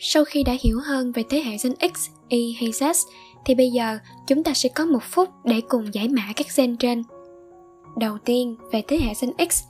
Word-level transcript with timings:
Sau 0.00 0.24
khi 0.24 0.42
đã 0.42 0.52
hiểu 0.60 0.80
hơn 0.84 1.12
về 1.12 1.22
thế 1.30 1.40
hệ 1.40 1.56
gen 1.62 1.92
X, 1.94 2.08
Y 2.28 2.56
hay 2.60 2.70
Z, 2.70 2.94
thì 3.44 3.54
bây 3.54 3.70
giờ 3.70 3.98
chúng 4.26 4.44
ta 4.44 4.54
sẽ 4.54 4.68
có 4.68 4.84
một 4.84 5.02
phút 5.02 5.28
để 5.44 5.60
cùng 5.68 5.94
giải 5.94 6.08
mã 6.08 6.22
các 6.36 6.46
gen 6.56 6.76
trên. 6.76 7.02
Đầu 7.96 8.18
tiên, 8.24 8.56
về 8.72 8.82
thế 8.88 8.96
hệ 8.96 9.12
gen 9.20 9.50
X, 9.50 9.62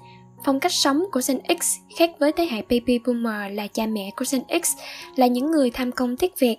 phong 0.45 0.61
cách 0.61 0.73
sống 0.73 1.05
của 1.13 1.21
Gen 1.29 1.39
X 1.61 1.77
khác 1.97 2.11
với 2.19 2.33
thế 2.33 2.47
hệ 2.51 2.63
Baby 2.63 2.99
Boomer 2.99 3.57
là 3.57 3.67
cha 3.67 3.87
mẹ 3.87 4.11
của 4.17 4.25
Gen 4.33 4.63
X 4.65 4.73
là 5.17 5.27
những 5.27 5.51
người 5.51 5.71
tham 5.71 5.93
công 5.93 6.17
tiếc 6.17 6.39
việc. 6.39 6.57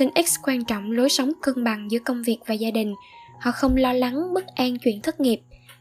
Gen 0.00 0.10
X 0.26 0.36
quan 0.42 0.64
trọng 0.64 0.90
lối 0.90 1.08
sống 1.08 1.32
cân 1.42 1.64
bằng 1.64 1.90
giữa 1.90 1.98
công 1.98 2.22
việc 2.22 2.38
và 2.46 2.54
gia 2.54 2.70
đình. 2.70 2.94
Họ 3.40 3.50
không 3.52 3.76
lo 3.76 3.92
lắng 3.92 4.34
bất 4.34 4.46
an 4.46 4.76
chuyện 4.84 5.00
thất 5.00 5.20
nghiệp. 5.20 5.40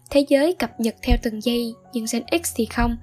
Thế 0.09 0.25
giới 0.29 0.53
cập 0.53 0.79
nhật 0.79 0.95
theo 1.03 1.17
từng 1.23 1.43
giây, 1.43 1.73
nhưng 1.93 2.05
Gen 2.13 2.23
X 2.43 2.51
thì 2.55 2.65
không. 2.65 2.97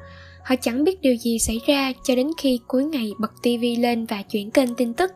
Họ 0.48 0.56
chẳng 0.56 0.84
biết 0.84 1.00
điều 1.02 1.14
gì 1.14 1.38
xảy 1.38 1.60
ra 1.66 1.92
cho 2.04 2.14
đến 2.14 2.30
khi 2.38 2.60
cuối 2.66 2.84
ngày 2.84 3.12
bật 3.18 3.32
tivi 3.42 3.76
lên 3.76 4.06
và 4.06 4.22
chuyển 4.22 4.50
kênh 4.50 4.74
tin 4.74 4.94
tức. 4.94 5.12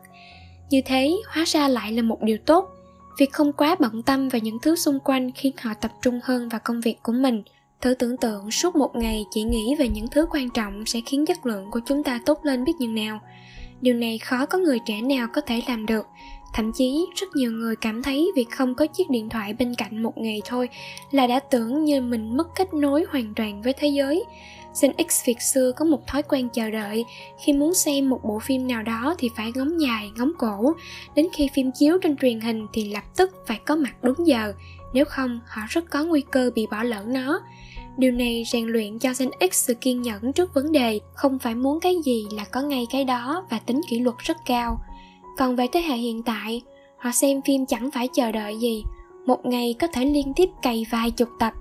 Như 0.69 0.81
thế, 0.85 1.11
hóa 1.27 1.43
ra 1.47 1.67
lại 1.67 1.91
là 1.91 2.01
một 2.01 2.21
điều 2.21 2.37
tốt. 2.45 2.69
Việc 3.19 3.31
không 3.31 3.53
quá 3.53 3.75
bận 3.79 4.03
tâm 4.03 4.29
vào 4.29 4.39
những 4.39 4.57
thứ 4.61 4.75
xung 4.75 4.99
quanh 4.99 5.31
khiến 5.31 5.53
họ 5.61 5.73
tập 5.73 5.91
trung 6.01 6.19
hơn 6.23 6.49
vào 6.49 6.61
công 6.63 6.81
việc 6.81 6.95
của 7.03 7.11
mình. 7.11 7.43
Thử 7.81 7.93
tưởng 7.93 8.17
tượng 8.17 8.51
suốt 8.51 8.75
một 8.75 8.95
ngày 8.95 9.25
chỉ 9.31 9.43
nghĩ 9.43 9.75
về 9.79 9.89
những 9.89 10.07
thứ 10.11 10.25
quan 10.31 10.49
trọng 10.49 10.85
sẽ 10.85 10.99
khiến 11.05 11.25
chất 11.25 11.45
lượng 11.45 11.71
của 11.71 11.79
chúng 11.85 12.03
ta 12.03 12.19
tốt 12.25 12.39
lên 12.43 12.63
biết 12.63 12.73
nhường 12.79 12.95
nào. 12.95 13.19
Điều 13.81 13.93
này 13.95 14.17
khó 14.17 14.45
có 14.45 14.57
người 14.57 14.79
trẻ 14.85 15.01
nào 15.01 15.27
có 15.33 15.41
thể 15.41 15.61
làm 15.67 15.85
được. 15.85 16.05
Thậm 16.53 16.71
chí 16.71 17.05
rất 17.15 17.27
nhiều 17.35 17.51
người 17.51 17.75
cảm 17.75 18.03
thấy 18.03 18.31
việc 18.35 18.49
không 18.49 18.75
có 18.75 18.85
chiếc 18.85 19.09
điện 19.09 19.29
thoại 19.29 19.53
bên 19.53 19.75
cạnh 19.75 20.03
một 20.03 20.17
ngày 20.17 20.41
thôi 20.45 20.69
là 21.11 21.27
đã 21.27 21.39
tưởng 21.39 21.85
như 21.85 22.01
mình 22.01 22.37
mất 22.37 22.47
kết 22.55 22.73
nối 22.73 23.05
hoàn 23.09 23.33
toàn 23.35 23.61
với 23.61 23.73
thế 23.73 23.87
giới. 23.87 24.23
Gen 24.81 24.91
X 25.09 25.25
Việt 25.25 25.41
xưa 25.41 25.71
có 25.71 25.85
một 25.85 26.07
thói 26.07 26.23
quen 26.23 26.49
chờ 26.53 26.69
đợi, 26.69 27.05
khi 27.45 27.53
muốn 27.53 27.73
xem 27.73 28.09
một 28.09 28.19
bộ 28.23 28.39
phim 28.39 28.67
nào 28.67 28.83
đó 28.83 29.15
thì 29.17 29.29
phải 29.37 29.51
ngóng 29.55 29.81
dài, 29.81 30.11
ngóng 30.17 30.31
cổ, 30.37 30.73
đến 31.15 31.27
khi 31.33 31.49
phim 31.53 31.71
chiếu 31.71 31.97
trên 32.01 32.17
truyền 32.17 32.41
hình 32.41 32.67
thì 32.73 32.89
lập 32.89 33.03
tức 33.17 33.31
phải 33.47 33.59
có 33.65 33.75
mặt 33.75 33.95
đúng 34.01 34.27
giờ, 34.27 34.53
nếu 34.93 35.05
không 35.05 35.39
họ 35.47 35.61
rất 35.69 35.89
có 35.89 36.03
nguy 36.03 36.21
cơ 36.31 36.51
bị 36.55 36.67
bỏ 36.71 36.83
lỡ 36.83 37.03
nó. 37.07 37.39
Điều 37.97 38.11
này 38.11 38.43
rèn 38.51 38.67
luyện 38.67 38.99
cho 38.99 39.13
Gen 39.19 39.29
X 39.51 39.53
sự 39.53 39.73
kiên 39.73 40.01
nhẫn 40.01 40.33
trước 40.33 40.53
vấn 40.53 40.71
đề, 40.71 40.99
không 41.13 41.39
phải 41.39 41.55
muốn 41.55 41.79
cái 41.79 41.95
gì 42.05 42.25
là 42.31 42.43
có 42.43 42.61
ngay 42.61 42.87
cái 42.91 43.03
đó 43.03 43.45
và 43.49 43.59
tính 43.59 43.81
kỷ 43.89 43.99
luật 43.99 44.15
rất 44.17 44.37
cao. 44.45 44.77
Còn 45.37 45.55
về 45.55 45.67
thế 45.73 45.81
hệ 45.81 45.95
hiện 45.95 46.23
tại, 46.23 46.61
họ 46.97 47.11
xem 47.11 47.41
phim 47.41 47.65
chẳng 47.65 47.91
phải 47.91 48.07
chờ 48.13 48.31
đợi 48.31 48.57
gì, 48.59 48.83
một 49.25 49.45
ngày 49.45 49.75
có 49.79 49.87
thể 49.87 50.05
liên 50.05 50.33
tiếp 50.35 50.49
cày 50.61 50.85
vài 50.91 51.11
chục 51.11 51.29
tập, 51.39 51.53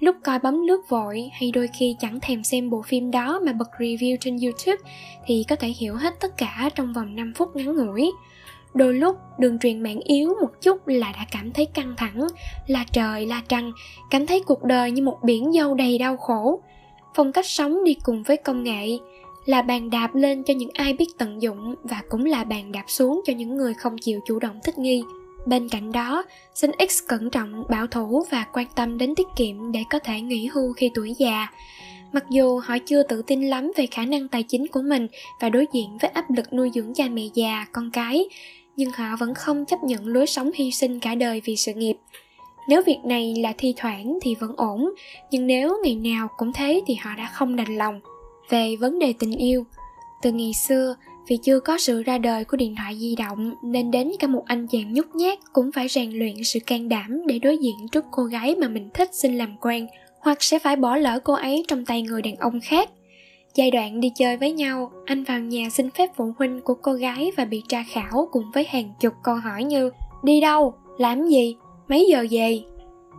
lúc 0.00 0.16
coi 0.24 0.38
bấm 0.38 0.66
lướt 0.66 0.88
vội 0.88 1.30
hay 1.32 1.50
đôi 1.50 1.68
khi 1.78 1.96
chẳng 2.00 2.18
thèm 2.22 2.44
xem 2.44 2.70
bộ 2.70 2.82
phim 2.82 3.10
đó 3.10 3.40
mà 3.46 3.52
bật 3.52 3.68
review 3.78 4.16
trên 4.20 4.36
YouTube 4.36 4.90
thì 5.26 5.44
có 5.48 5.56
thể 5.56 5.68
hiểu 5.68 5.94
hết 5.94 6.20
tất 6.20 6.36
cả 6.36 6.70
trong 6.74 6.92
vòng 6.92 7.16
5 7.16 7.32
phút 7.36 7.56
ngắn 7.56 7.76
ngủi. 7.76 8.12
Đôi 8.74 8.94
lúc 8.94 9.16
đường 9.38 9.58
truyền 9.58 9.82
mạng 9.82 10.00
yếu 10.00 10.28
một 10.40 10.50
chút 10.62 10.88
là 10.88 11.12
đã 11.12 11.26
cảm 11.32 11.52
thấy 11.52 11.66
căng 11.66 11.94
thẳng, 11.96 12.26
là 12.66 12.84
trời 12.92 13.26
là 13.26 13.42
trăng, 13.48 13.72
cảm 14.10 14.26
thấy 14.26 14.42
cuộc 14.46 14.64
đời 14.64 14.90
như 14.90 15.02
một 15.02 15.18
biển 15.22 15.52
dâu 15.52 15.74
đầy 15.74 15.98
đau 15.98 16.16
khổ. 16.16 16.60
Phong 17.14 17.32
cách 17.32 17.46
sống 17.46 17.84
đi 17.84 17.96
cùng 18.04 18.22
với 18.22 18.36
công 18.36 18.62
nghệ 18.62 18.98
là 19.44 19.62
bàn 19.62 19.90
đạp 19.90 20.14
lên 20.14 20.42
cho 20.44 20.54
những 20.54 20.70
ai 20.74 20.92
biết 20.92 21.08
tận 21.18 21.42
dụng 21.42 21.74
và 21.82 22.02
cũng 22.08 22.24
là 22.24 22.44
bàn 22.44 22.72
đạp 22.72 22.84
xuống 22.86 23.20
cho 23.26 23.32
những 23.32 23.56
người 23.56 23.74
không 23.74 23.98
chịu 23.98 24.20
chủ 24.26 24.38
động 24.38 24.60
thích 24.64 24.78
nghi. 24.78 25.02
Bên 25.48 25.68
cạnh 25.68 25.92
đó, 25.92 26.24
Gen 26.62 26.70
X 26.88 26.98
cẩn 27.08 27.30
trọng, 27.30 27.64
bảo 27.68 27.86
thủ 27.86 28.24
và 28.30 28.46
quan 28.52 28.66
tâm 28.74 28.98
đến 28.98 29.14
tiết 29.14 29.26
kiệm 29.36 29.72
để 29.72 29.80
có 29.90 29.98
thể 29.98 30.20
nghỉ 30.20 30.46
hưu 30.46 30.72
khi 30.72 30.90
tuổi 30.94 31.14
già. 31.18 31.46
Mặc 32.12 32.24
dù 32.30 32.58
họ 32.58 32.78
chưa 32.86 33.02
tự 33.02 33.22
tin 33.22 33.42
lắm 33.42 33.72
về 33.76 33.86
khả 33.86 34.04
năng 34.04 34.28
tài 34.28 34.42
chính 34.42 34.66
của 34.66 34.82
mình 34.82 35.06
và 35.40 35.48
đối 35.48 35.66
diện 35.72 35.98
với 36.00 36.10
áp 36.10 36.24
lực 36.36 36.52
nuôi 36.52 36.70
dưỡng 36.74 36.94
cha 36.94 37.04
mẹ 37.08 37.22
già, 37.34 37.66
con 37.72 37.90
cái, 37.90 38.24
nhưng 38.76 38.90
họ 38.90 39.16
vẫn 39.18 39.34
không 39.34 39.64
chấp 39.64 39.84
nhận 39.84 40.06
lối 40.06 40.26
sống 40.26 40.50
hy 40.54 40.70
sinh 40.70 41.00
cả 41.00 41.14
đời 41.14 41.42
vì 41.44 41.56
sự 41.56 41.72
nghiệp 41.74 41.96
nếu 42.68 42.82
việc 42.86 42.98
này 43.04 43.34
là 43.38 43.52
thi 43.58 43.74
thoảng 43.76 44.18
thì 44.22 44.34
vẫn 44.34 44.54
ổn 44.56 44.90
nhưng 45.30 45.46
nếu 45.46 45.76
ngày 45.84 45.94
nào 45.94 46.28
cũng 46.36 46.52
thế 46.52 46.82
thì 46.86 46.94
họ 46.94 47.10
đã 47.16 47.30
không 47.34 47.56
đành 47.56 47.76
lòng 47.76 48.00
về 48.48 48.76
vấn 48.76 48.98
đề 48.98 49.14
tình 49.18 49.32
yêu 49.32 49.64
từ 50.22 50.32
ngày 50.32 50.52
xưa 50.54 50.94
vì 51.28 51.36
chưa 51.36 51.60
có 51.60 51.78
sự 51.78 52.02
ra 52.02 52.18
đời 52.18 52.44
của 52.44 52.56
điện 52.56 52.74
thoại 52.76 52.96
di 52.96 53.16
động 53.16 53.54
nên 53.62 53.90
đến 53.90 54.12
cả 54.18 54.26
một 54.26 54.42
anh 54.46 54.66
chàng 54.66 54.94
nhút 54.94 55.06
nhát 55.14 55.38
cũng 55.52 55.72
phải 55.72 55.88
rèn 55.88 56.10
luyện 56.10 56.44
sự 56.44 56.58
can 56.66 56.88
đảm 56.88 57.22
để 57.26 57.38
đối 57.38 57.58
diện 57.58 57.88
trước 57.92 58.04
cô 58.10 58.22
gái 58.22 58.54
mà 58.54 58.68
mình 58.68 58.90
thích 58.94 59.08
xin 59.12 59.38
làm 59.38 59.56
quen 59.60 59.86
hoặc 60.20 60.42
sẽ 60.42 60.58
phải 60.58 60.76
bỏ 60.76 60.96
lỡ 60.96 61.20
cô 61.24 61.34
ấy 61.34 61.64
trong 61.68 61.84
tay 61.84 62.02
người 62.02 62.22
đàn 62.22 62.36
ông 62.36 62.60
khác 62.60 62.90
Giai 63.54 63.70
đoạn 63.70 64.00
đi 64.00 64.12
chơi 64.14 64.36
với 64.36 64.52
nhau, 64.52 64.90
anh 65.06 65.24
vào 65.24 65.40
nhà 65.40 65.70
xin 65.70 65.90
phép 65.90 66.10
phụ 66.16 66.32
huynh 66.38 66.60
của 66.60 66.74
cô 66.74 66.92
gái 66.92 67.32
và 67.36 67.44
bị 67.44 67.62
tra 67.68 67.84
khảo 67.92 68.28
cùng 68.32 68.44
với 68.54 68.66
hàng 68.68 68.92
chục 69.00 69.12
câu 69.22 69.34
hỏi 69.34 69.64
như 69.64 69.90
Đi 70.22 70.40
đâu? 70.40 70.74
Làm 70.98 71.26
gì? 71.26 71.56
Mấy 71.88 72.06
giờ 72.10 72.26
về? 72.30 72.60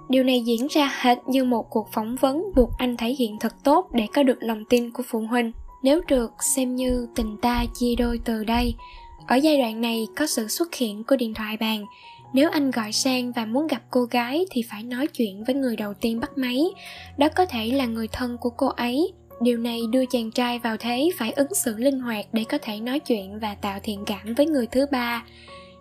Điều 0.09 0.24
này 0.24 0.42
diễn 0.42 0.68
ra 0.69 0.94
hệt 1.02 1.18
như 1.28 1.44
một 1.44 1.69
cuộc 1.69 1.88
phỏng 1.92 2.16
vấn 2.16 2.44
buộc 2.56 2.69
anh 2.78 2.98
thể 2.98 3.16
hiện 3.19 3.38
thật 3.40 3.53
tốt 3.64 3.88
để 3.94 4.08
có 4.14 4.24
được 4.24 4.38
lòng 4.40 4.64
tin 4.69 4.92
của 4.92 5.03
phụ 5.08 5.19
huynh. 5.19 5.52
Nếu 5.84 6.02
được, 6.08 6.44
xem 6.44 6.76
như 6.76 7.08
tình 7.16 7.38
ta 7.38 7.66
chia 7.80 7.96
đôi 7.96 8.20
từ 8.26 8.44
đây. 8.44 8.76
Ở 9.28 9.36
giai 9.36 9.58
đoạn 9.58 9.82
này 9.82 10.08
có 10.16 10.28
sự 10.28 10.48
xuất 10.48 10.76
hiện 10.76 11.04
của 11.04 11.16
điện 11.16 11.34
thoại 11.34 11.58
bàn. 11.58 11.86
Nếu 12.34 12.50
anh 12.50 12.72
gọi 12.72 12.92
sang 12.92 13.32
và 13.32 13.46
muốn 13.46 13.68
gặp 13.68 13.82
cô 13.92 14.04
gái 14.04 14.46
thì 14.52 14.62
phải 14.70 14.84
nói 14.84 15.08
chuyện 15.08 15.44
với 15.44 15.56
người 15.56 15.76
đầu 15.76 15.94
tiên 15.94 16.20
bắt 16.20 16.32
máy. 16.36 16.64
Đó 17.18 17.28
có 17.36 17.46
thể 17.46 17.66
là 17.66 17.86
người 17.86 18.08
thân 18.08 18.38
của 18.38 18.50
cô 18.50 18.68
ấy 18.68 19.14
điều 19.42 19.58
này 19.58 19.82
đưa 19.92 20.06
chàng 20.06 20.32
trai 20.32 20.60
vào 20.60 20.78
thế 20.78 21.10
phải 21.18 21.32
ứng 21.32 21.54
xử 21.54 21.78
linh 21.78 22.00
hoạt 22.00 22.26
để 22.34 22.44
có 22.50 22.58
thể 22.62 22.80
nói 22.80 23.00
chuyện 23.00 23.40
và 23.40 23.56
tạo 23.56 23.80
thiện 23.84 24.04
cảm 24.06 24.34
với 24.34 24.46
người 24.46 24.68
thứ 24.68 24.86
ba 24.92 25.24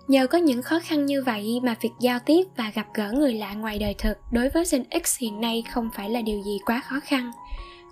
nhờ 0.08 0.26
có 0.26 0.38
những 0.38 0.62
khó 0.62 0.80
khăn 0.80 1.06
như 1.06 1.22
vậy 1.22 1.60
mà 1.62 1.74
việc 1.80 1.90
giao 2.00 2.18
tiếp 2.18 2.42
và 2.56 2.72
gặp 2.74 2.86
gỡ 2.94 3.12
người 3.12 3.34
lạ 3.34 3.54
ngoài 3.54 3.78
đời 3.78 3.94
thực 3.98 4.18
đối 4.32 4.48
với 4.48 4.64
gen 4.70 4.84
x 5.04 5.18
hiện 5.18 5.40
nay 5.40 5.64
không 5.72 5.88
phải 5.94 6.10
là 6.10 6.20
điều 6.20 6.42
gì 6.42 6.58
quá 6.66 6.82
khó 6.84 7.00
khăn 7.04 7.32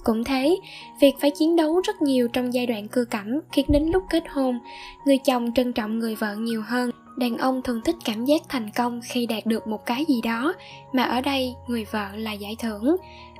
cũng 0.07 0.25
thế, 0.25 0.57
việc 1.01 1.15
phải 1.21 1.31
chiến 1.31 1.57
đấu 1.57 1.81
rất 1.81 2.03
nhiều 2.03 2.29
trong 2.29 2.55
giai 2.55 2.67
đoạn 2.67 2.89
cưa 2.89 3.05
cẩm 3.05 3.41
khiến 3.53 3.67
đến 3.69 3.83
lúc 3.83 4.03
kết 4.11 4.25
hôn, 4.31 4.59
người 5.07 5.19
chồng 5.19 5.53
trân 5.55 5.73
trọng 5.73 5.99
người 5.99 6.15
vợ 6.15 6.35
nhiều 6.35 6.63
hơn. 6.67 6.91
Đàn 7.17 7.39
ông 7.39 7.63
thường 7.63 7.81
thích 7.85 7.97
cảm 8.05 8.25
giác 8.25 8.43
thành 8.49 8.71
công 8.77 9.01
khi 9.05 9.27
đạt 9.27 9.47
được 9.47 9.67
một 9.67 9.87
cái 9.87 10.05
gì 10.05 10.21
đó, 10.23 10.55
mà 10.93 11.03
ở 11.03 11.21
đây 11.21 11.55
người 11.69 11.85
vợ 11.85 12.09
là 12.15 12.33
giải 12.33 12.57
thưởng. 12.59 12.97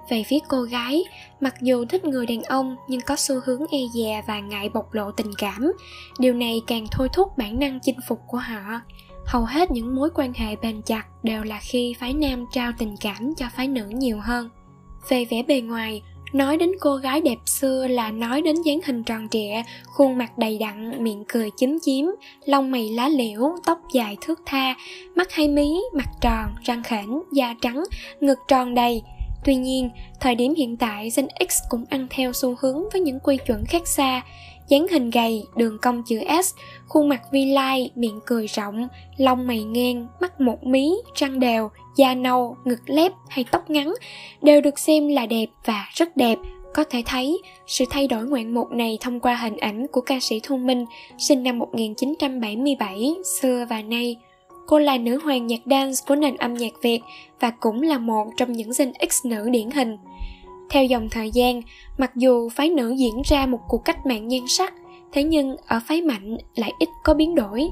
Về 0.09 0.23
phía 0.23 0.39
cô 0.49 0.63
gái, 0.63 1.05
mặc 1.41 1.55
dù 1.61 1.85
thích 1.85 2.05
người 2.05 2.27
đàn 2.27 2.43
ông 2.43 2.77
nhưng 2.89 3.01
có 3.01 3.17
xu 3.17 3.41
hướng 3.45 3.63
e 3.71 3.79
dè 3.95 4.23
và 4.27 4.41
ngại 4.41 4.69
bộc 4.69 4.95
lộ 4.95 5.11
tình 5.11 5.31
cảm, 5.39 5.73
điều 6.19 6.35
này 6.35 6.63
càng 6.67 6.87
thôi 6.91 7.09
thúc 7.13 7.39
bản 7.39 7.59
năng 7.59 7.81
chinh 7.81 7.99
phục 8.09 8.19
của 8.27 8.39
họ. 8.39 8.81
Hầu 9.27 9.45
hết 9.45 9.71
những 9.71 9.95
mối 9.95 10.11
quan 10.15 10.33
hệ 10.33 10.57
bền 10.57 10.83
chặt 10.83 11.05
đều 11.23 11.45
là 11.45 11.61
khi 11.63 11.95
phái 12.01 12.15
nam 12.15 12.47
trao 12.53 12.73
tình 12.79 12.95
cảm 13.01 13.35
cho 13.35 13.47
phái 13.57 13.69
nữ 13.69 13.85
nhiều 13.89 14.21
hơn. 14.21 14.51
Về 15.09 15.25
vẻ 15.25 15.43
bề 15.43 15.61
ngoài 15.61 16.03
nói 16.33 16.57
đến 16.57 16.73
cô 16.81 16.97
gái 16.97 17.21
đẹp 17.21 17.39
xưa 17.47 17.87
là 17.87 18.11
nói 18.11 18.43
đến 18.43 18.57
dáng 18.63 18.81
hình 18.85 19.05
tròn 19.05 19.29
trịa 19.31 19.63
khuôn 19.85 20.19
mặt 20.19 20.39
đầy 20.39 20.59
đặn 20.59 21.05
miệng 21.05 21.25
cười 21.29 21.51
chín 21.57 21.79
chím 21.83 22.15
lông 22.45 22.71
mày 22.71 22.91
lá 22.91 23.09
liễu 23.09 23.41
tóc 23.67 23.79
dài 23.93 24.17
thước 24.21 24.41
tha 24.47 24.75
mắt 25.15 25.33
hai 25.33 25.49
mí 25.49 25.81
mặt 25.93 26.09
tròn 26.21 26.47
răng 26.65 26.83
khểnh 26.83 27.23
da 27.33 27.55
trắng 27.61 27.85
ngực 28.21 28.39
tròn 28.49 28.75
đầy. 28.75 29.03
Tuy 29.45 29.55
nhiên, 29.55 29.91
thời 30.21 30.35
điểm 30.35 30.55
hiện 30.55 30.77
tại 30.77 31.11
Gen 31.17 31.29
X 31.49 31.59
cũng 31.69 31.85
ăn 31.91 32.07
theo 32.11 32.33
xu 32.33 32.55
hướng 32.61 32.83
với 32.93 33.01
những 33.01 33.21
quy 33.21 33.37
chuẩn 33.47 33.65
khác 33.65 33.87
xa, 33.87 34.23
dáng 34.69 34.87
hình 34.91 35.11
gầy, 35.11 35.43
đường 35.57 35.79
cong 35.83 36.03
chữ 36.07 36.21
S, 36.43 36.55
khuôn 36.89 37.09
mặt 37.09 37.23
vi 37.33 37.45
lai, 37.45 37.91
miệng 37.95 38.21
cười 38.27 38.47
rộng, 38.47 38.89
lông 39.17 39.47
mày 39.47 39.65
ngang, 39.65 40.07
mắt 40.21 40.41
một 40.41 40.65
mí, 40.65 40.95
răng 41.15 41.41
đều, 41.41 41.71
da 41.97 42.15
nâu, 42.15 42.57
ngực 42.65 42.81
lép 42.87 43.13
hay 43.29 43.45
tóc 43.51 43.71
ngắn 43.71 43.95
đều 44.43 44.61
được 44.61 44.79
xem 44.79 45.09
là 45.09 45.27
đẹp 45.27 45.47
và 45.65 45.89
rất 45.95 46.17
đẹp. 46.17 46.39
Có 46.75 46.85
thể 46.91 47.03
thấy, 47.07 47.39
sự 47.67 47.85
thay 47.91 48.09
đổi 48.09 48.25
ngoạn 48.25 48.55
mục 48.55 48.73
này 48.73 48.99
thông 49.01 49.21
qua 49.21 49.37
hình 49.37 49.57
ảnh 49.57 49.87
của 49.93 50.01
ca 50.01 50.21
sĩ 50.21 50.41
Thu 50.43 50.57
Minh, 50.57 50.85
sinh 51.19 51.43
năm 51.43 51.59
1977, 51.59 53.15
xưa 53.41 53.67
và 53.71 53.83
nay, 53.83 54.17
Cô 54.67 54.79
là 54.79 54.99
nữ 54.99 55.21
hoàng 55.25 55.47
nhạc 55.47 55.61
dance 55.67 55.97
của 56.07 56.17
nền 56.17 56.37
âm 56.37 56.55
nhạc 56.55 56.73
Việt 56.83 57.01
và 57.41 57.51
cũng 57.51 57.83
là 57.83 57.99
một 57.99 58.27
trong 58.37 58.53
những 58.53 58.73
danh 58.73 58.93
X 59.11 59.27
nữ 59.27 59.49
điển 59.51 59.71
hình. 59.71 59.97
Theo 60.71 60.85
dòng 60.85 61.09
thời 61.11 61.31
gian, 61.31 61.63
mặc 61.99 62.17
dù 62.17 62.49
phái 62.49 62.71
nữ 62.71 62.91
diễn 62.91 63.23
ra 63.25 63.47
một 63.47 63.59
cuộc 63.69 63.85
cách 63.85 64.07
mạng 64.07 64.29
nhan 64.29 64.47
sắc, 64.49 64.75
thế 65.13 65.23
nhưng 65.23 65.57
ở 65.67 65.81
phái 65.87 66.03
mạnh 66.03 66.37
lại 66.55 66.73
ít 66.79 66.89
có 67.05 67.15
biến 67.15 67.35
đổi. 67.35 67.69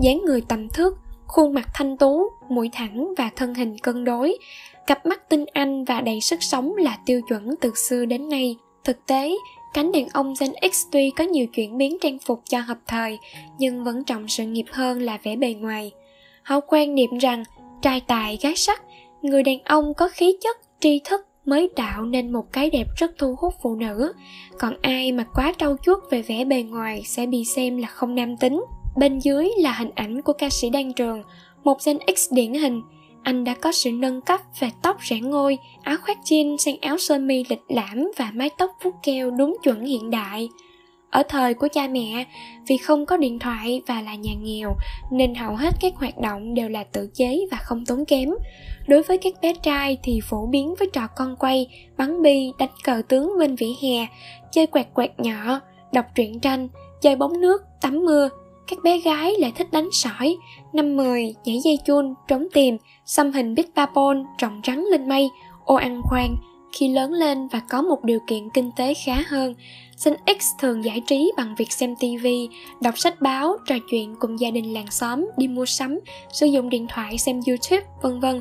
dáng 0.00 0.20
người 0.24 0.40
tầm 0.48 0.68
thước, 0.68 0.98
khuôn 1.26 1.54
mặt 1.54 1.68
thanh 1.74 1.96
tú, 1.96 2.22
mũi 2.48 2.70
thẳng 2.72 3.14
và 3.18 3.30
thân 3.36 3.54
hình 3.54 3.78
cân 3.78 4.04
đối, 4.04 4.38
cặp 4.86 5.06
mắt 5.06 5.28
tinh 5.28 5.44
anh 5.52 5.84
và 5.84 6.00
đầy 6.00 6.20
sức 6.20 6.42
sống 6.42 6.76
là 6.76 6.98
tiêu 7.06 7.20
chuẩn 7.28 7.54
từ 7.60 7.72
xưa 7.74 8.04
đến 8.04 8.28
nay. 8.28 8.56
Thực 8.84 9.06
tế, 9.06 9.34
cánh 9.74 9.92
đàn 9.92 10.08
ông 10.08 10.34
Gen 10.40 10.52
X 10.72 10.86
tuy 10.92 11.10
có 11.10 11.24
nhiều 11.24 11.46
chuyển 11.46 11.78
biến 11.78 11.96
trang 12.00 12.18
phục 12.18 12.42
cho 12.48 12.60
hợp 12.60 12.78
thời, 12.86 13.18
nhưng 13.58 13.84
vẫn 13.84 14.04
trọng 14.04 14.28
sự 14.28 14.44
nghiệp 14.44 14.66
hơn 14.70 15.02
là 15.02 15.18
vẻ 15.22 15.36
bề 15.36 15.54
ngoài. 15.54 15.92
Họ 16.42 16.60
quan 16.68 16.94
niệm 16.94 17.18
rằng 17.18 17.44
trai 17.82 18.00
tài 18.00 18.38
gái 18.42 18.56
sắc 18.56 18.82
người 19.22 19.42
đàn 19.42 19.58
ông 19.64 19.94
có 19.94 20.08
khí 20.08 20.36
chất 20.40 20.56
tri 20.80 21.00
thức 21.04 21.26
mới 21.44 21.70
tạo 21.76 22.02
nên 22.02 22.32
một 22.32 22.52
cái 22.52 22.70
đẹp 22.70 22.86
rất 22.96 23.10
thu 23.18 23.34
hút 23.38 23.54
phụ 23.62 23.74
nữ. 23.74 24.12
Còn 24.58 24.74
ai 24.82 25.12
mà 25.12 25.24
quá 25.34 25.52
trau 25.58 25.76
chuốt 25.82 25.98
về 26.10 26.22
vẻ 26.22 26.44
bề 26.44 26.62
ngoài 26.62 27.02
sẽ 27.06 27.26
bị 27.26 27.44
xem 27.44 27.76
là 27.76 27.88
không 27.88 28.14
nam 28.14 28.36
tính 28.36 28.64
bên 28.96 29.18
dưới 29.18 29.48
là 29.58 29.72
hình 29.72 29.90
ảnh 29.94 30.22
của 30.22 30.32
ca 30.32 30.50
sĩ 30.50 30.70
đan 30.70 30.92
trường, 30.92 31.22
một 31.64 31.78
gen 31.86 31.98
x 32.16 32.32
điển 32.32 32.54
hình. 32.54 32.82
Anh 33.22 33.44
đã 33.44 33.54
có 33.54 33.72
sự 33.72 33.92
nâng 33.92 34.20
cấp 34.20 34.40
về 34.60 34.68
tóc 34.82 35.00
rẽ 35.00 35.20
ngôi, 35.20 35.58
áo 35.82 35.96
khoác 36.04 36.18
jean 36.24 36.56
sang 36.56 36.76
áo 36.80 36.98
sơ 36.98 37.18
mi 37.18 37.44
lịch 37.48 37.62
lãm 37.68 38.10
và 38.16 38.30
mái 38.34 38.50
tóc 38.58 38.70
vuốt 38.82 38.94
keo 39.02 39.30
đúng 39.30 39.56
chuẩn 39.62 39.84
hiện 39.84 40.10
đại. 40.10 40.48
Ở 41.10 41.22
thời 41.28 41.54
của 41.54 41.68
cha 41.72 41.88
mẹ, 41.88 42.24
vì 42.68 42.76
không 42.76 43.06
có 43.06 43.16
điện 43.16 43.38
thoại 43.38 43.82
và 43.86 44.00
là 44.00 44.14
nhà 44.14 44.32
nghèo, 44.42 44.76
nên 45.12 45.34
hầu 45.34 45.56
hết 45.56 45.74
các 45.80 45.92
hoạt 45.96 46.18
động 46.18 46.54
đều 46.54 46.68
là 46.68 46.84
tự 46.84 47.10
chế 47.14 47.40
và 47.50 47.56
không 47.56 47.86
tốn 47.86 48.04
kém. 48.04 48.28
Đối 48.86 49.02
với 49.02 49.18
các 49.18 49.34
bé 49.42 49.54
trai 49.54 49.98
thì 50.02 50.20
phổ 50.22 50.46
biến 50.46 50.74
với 50.78 50.88
trò 50.92 51.06
con 51.16 51.36
quay, 51.36 51.66
bắn 51.96 52.22
bi, 52.22 52.52
đánh 52.58 52.70
cờ 52.84 53.02
tướng 53.08 53.32
bên 53.38 53.56
vỉa 53.56 53.72
hè, 53.82 54.06
chơi 54.52 54.66
quẹt 54.66 54.86
quẹt 54.94 55.10
nhỏ, 55.18 55.60
đọc 55.92 56.04
truyện 56.14 56.40
tranh, 56.40 56.68
chơi 57.00 57.16
bóng 57.16 57.40
nước, 57.40 57.62
tắm 57.80 58.04
mưa 58.04 58.28
các 58.66 58.78
bé 58.82 58.98
gái 58.98 59.34
lại 59.38 59.52
thích 59.56 59.72
đánh 59.72 59.88
sỏi 59.92 60.36
năm 60.72 60.96
mười 60.96 61.34
nhảy 61.44 61.58
dây 61.64 61.78
chun 61.86 62.14
trốn 62.28 62.46
tìm 62.52 62.76
xăm 63.04 63.32
hình 63.32 63.54
bít 63.54 63.66
ba 63.74 63.86
bôn, 63.94 64.24
trồng 64.38 64.60
trắng 64.62 64.84
lên 64.90 65.08
mây 65.08 65.30
ô 65.64 65.74
ăn 65.74 66.02
khoan 66.04 66.36
khi 66.72 66.88
lớn 66.88 67.12
lên 67.12 67.48
và 67.48 67.60
có 67.70 67.82
một 67.82 68.04
điều 68.04 68.18
kiện 68.26 68.50
kinh 68.50 68.70
tế 68.76 68.94
khá 68.94 69.22
hơn 69.28 69.54
Sinh 69.96 70.14
X 70.40 70.44
thường 70.58 70.84
giải 70.84 71.02
trí 71.06 71.32
bằng 71.36 71.54
việc 71.58 71.72
xem 71.72 71.94
TV, 71.96 72.26
đọc 72.80 72.98
sách 72.98 73.20
báo, 73.20 73.56
trò 73.66 73.74
chuyện 73.90 74.14
cùng 74.18 74.40
gia 74.40 74.50
đình 74.50 74.74
làng 74.74 74.90
xóm, 74.90 75.26
đi 75.36 75.48
mua 75.48 75.66
sắm, 75.66 75.98
sử 76.32 76.46
dụng 76.46 76.68
điện 76.68 76.86
thoại 76.88 77.18
xem 77.18 77.40
YouTube, 77.46 77.86
vân 78.02 78.20
vân. 78.20 78.40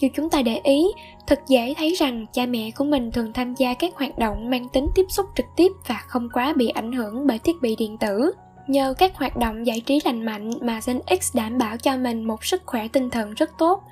Dù 0.00 0.08
chúng 0.14 0.30
ta 0.30 0.42
để 0.42 0.60
ý, 0.64 0.84
thật 1.26 1.40
dễ 1.48 1.74
thấy 1.76 1.94
rằng 1.94 2.26
cha 2.32 2.46
mẹ 2.46 2.70
của 2.70 2.84
mình 2.84 3.10
thường 3.12 3.32
tham 3.32 3.54
gia 3.54 3.74
các 3.74 3.94
hoạt 3.96 4.18
động 4.18 4.50
mang 4.50 4.68
tính 4.68 4.86
tiếp 4.94 5.04
xúc 5.08 5.26
trực 5.36 5.46
tiếp 5.56 5.72
và 5.86 6.00
không 6.08 6.28
quá 6.32 6.52
bị 6.56 6.68
ảnh 6.68 6.92
hưởng 6.92 7.26
bởi 7.26 7.38
thiết 7.38 7.62
bị 7.62 7.76
điện 7.76 7.98
tử. 7.98 8.32
Nhờ 8.68 8.94
các 8.98 9.16
hoạt 9.16 9.36
động 9.36 9.66
giải 9.66 9.80
trí 9.80 10.00
lành 10.04 10.24
mạnh 10.24 10.50
mà 10.60 10.80
Gen 10.86 11.00
X 11.20 11.36
đảm 11.36 11.58
bảo 11.58 11.76
cho 11.76 11.96
mình 11.96 12.24
một 12.24 12.44
sức 12.44 12.62
khỏe 12.66 12.88
tinh 12.88 13.10
thần 13.10 13.34
rất 13.34 13.50
tốt. 13.58 13.82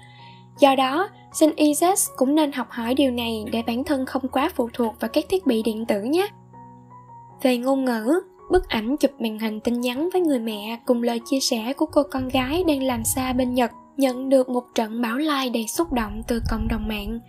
Do 0.58 0.76
đó, 0.76 1.08
Gen 1.40 1.50
yz 1.50 2.08
cũng 2.16 2.34
nên 2.34 2.52
học 2.52 2.66
hỏi 2.70 2.94
điều 2.94 3.10
này 3.10 3.44
để 3.52 3.62
bản 3.66 3.84
thân 3.84 4.06
không 4.06 4.28
quá 4.28 4.50
phụ 4.54 4.68
thuộc 4.72 4.94
vào 5.00 5.08
các 5.08 5.24
thiết 5.28 5.46
bị 5.46 5.62
điện 5.62 5.86
tử 5.86 6.02
nhé. 6.02 6.28
Về 7.42 7.56
ngôn 7.58 7.84
ngữ, 7.84 8.20
bức 8.50 8.68
ảnh 8.68 8.96
chụp 8.96 9.10
màn 9.20 9.38
hình 9.38 9.60
tin 9.60 9.80
nhắn 9.80 10.08
với 10.12 10.22
người 10.22 10.38
mẹ 10.38 10.78
cùng 10.86 11.02
lời 11.02 11.20
chia 11.30 11.40
sẻ 11.40 11.72
của 11.76 11.86
cô 11.86 12.02
con 12.10 12.28
gái 12.28 12.64
đang 12.68 12.82
làm 12.82 13.04
xa 13.04 13.32
bên 13.32 13.54
Nhật 13.54 13.70
nhận 13.96 14.28
được 14.28 14.48
một 14.48 14.64
trận 14.74 15.02
bão 15.02 15.16
lai 15.16 15.50
đầy 15.50 15.66
xúc 15.66 15.92
động 15.92 16.22
từ 16.28 16.42
cộng 16.50 16.68
đồng 16.68 16.88
mạng. 16.88 17.20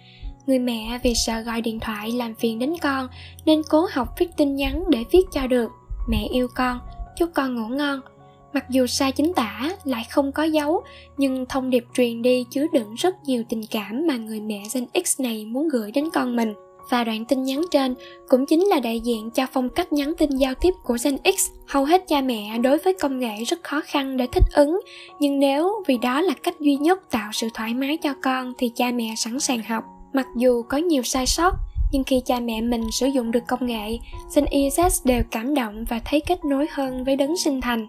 Người 0.45 0.59
mẹ 0.59 0.99
vì 1.03 1.13
sợ 1.25 1.39
gọi 1.39 1.61
điện 1.61 1.79
thoại 1.79 2.11
làm 2.11 2.35
phiền 2.35 2.59
đến 2.59 2.73
con 2.81 3.07
nên 3.45 3.61
cố 3.69 3.88
học 3.91 4.07
viết 4.19 4.29
tin 4.38 4.55
nhắn 4.55 4.83
để 4.89 5.03
viết 5.11 5.25
cho 5.31 5.47
được 5.47 5.71
mẹ 6.09 6.27
yêu 6.31 6.47
con, 6.55 6.79
chúc 7.17 7.29
con 7.33 7.55
ngủ 7.55 7.67
ngon. 7.67 8.01
Mặc 8.53 8.65
dù 8.69 8.87
sai 8.87 9.11
chính 9.11 9.33
tả 9.33 9.69
lại 9.83 10.05
không 10.09 10.31
có 10.31 10.43
dấu 10.43 10.83
nhưng 11.17 11.45
thông 11.45 11.69
điệp 11.69 11.85
truyền 11.93 12.21
đi 12.21 12.45
chứa 12.51 12.65
đựng 12.73 12.95
rất 12.95 13.15
nhiều 13.25 13.43
tình 13.49 13.61
cảm 13.71 14.07
mà 14.07 14.17
người 14.17 14.41
mẹ 14.41 14.63
Gen 14.73 14.85
X 15.05 15.21
này 15.21 15.45
muốn 15.45 15.69
gửi 15.69 15.91
đến 15.91 16.09
con 16.13 16.35
mình 16.35 16.53
và 16.89 17.03
đoạn 17.03 17.25
tin 17.25 17.43
nhắn 17.43 17.61
trên 17.71 17.95
cũng 18.27 18.45
chính 18.45 18.65
là 18.65 18.79
đại 18.79 18.99
diện 18.99 19.31
cho 19.31 19.45
phong 19.53 19.69
cách 19.69 19.93
nhắn 19.93 20.13
tin 20.17 20.29
giao 20.29 20.53
tiếp 20.61 20.73
của 20.83 20.97
Gen 21.03 21.17
X. 21.37 21.49
Hầu 21.67 21.85
hết 21.85 22.03
cha 22.07 22.21
mẹ 22.21 22.57
đối 22.57 22.77
với 22.77 22.93
công 22.93 23.19
nghệ 23.19 23.43
rất 23.47 23.63
khó 23.63 23.81
khăn 23.85 24.17
để 24.17 24.27
thích 24.31 24.43
ứng, 24.55 24.79
nhưng 25.19 25.39
nếu 25.39 25.83
vì 25.87 25.97
đó 25.97 26.21
là 26.21 26.33
cách 26.43 26.59
duy 26.59 26.75
nhất 26.75 26.99
tạo 27.11 27.29
sự 27.33 27.47
thoải 27.53 27.73
mái 27.73 27.97
cho 27.97 28.13
con 28.23 28.53
thì 28.57 28.71
cha 28.75 28.91
mẹ 28.91 29.13
sẵn 29.17 29.39
sàng 29.39 29.63
học. 29.63 29.83
Mặc 30.13 30.27
dù 30.35 30.63
có 30.69 30.77
nhiều 30.77 31.03
sai 31.03 31.25
sót, 31.25 31.53
nhưng 31.91 32.03
khi 32.03 32.21
cha 32.25 32.39
mẹ 32.39 32.61
mình 32.61 32.91
sử 32.91 33.07
dụng 33.07 33.31
được 33.31 33.43
công 33.47 33.65
nghệ, 33.65 33.97
sinh 34.29 34.45
iss 34.45 35.05
đều 35.05 35.23
cảm 35.31 35.53
động 35.53 35.85
và 35.89 36.01
thấy 36.05 36.21
kết 36.21 36.45
nối 36.45 36.67
hơn 36.71 37.03
với 37.03 37.15
đấng 37.15 37.37
sinh 37.37 37.61
thành. 37.61 37.87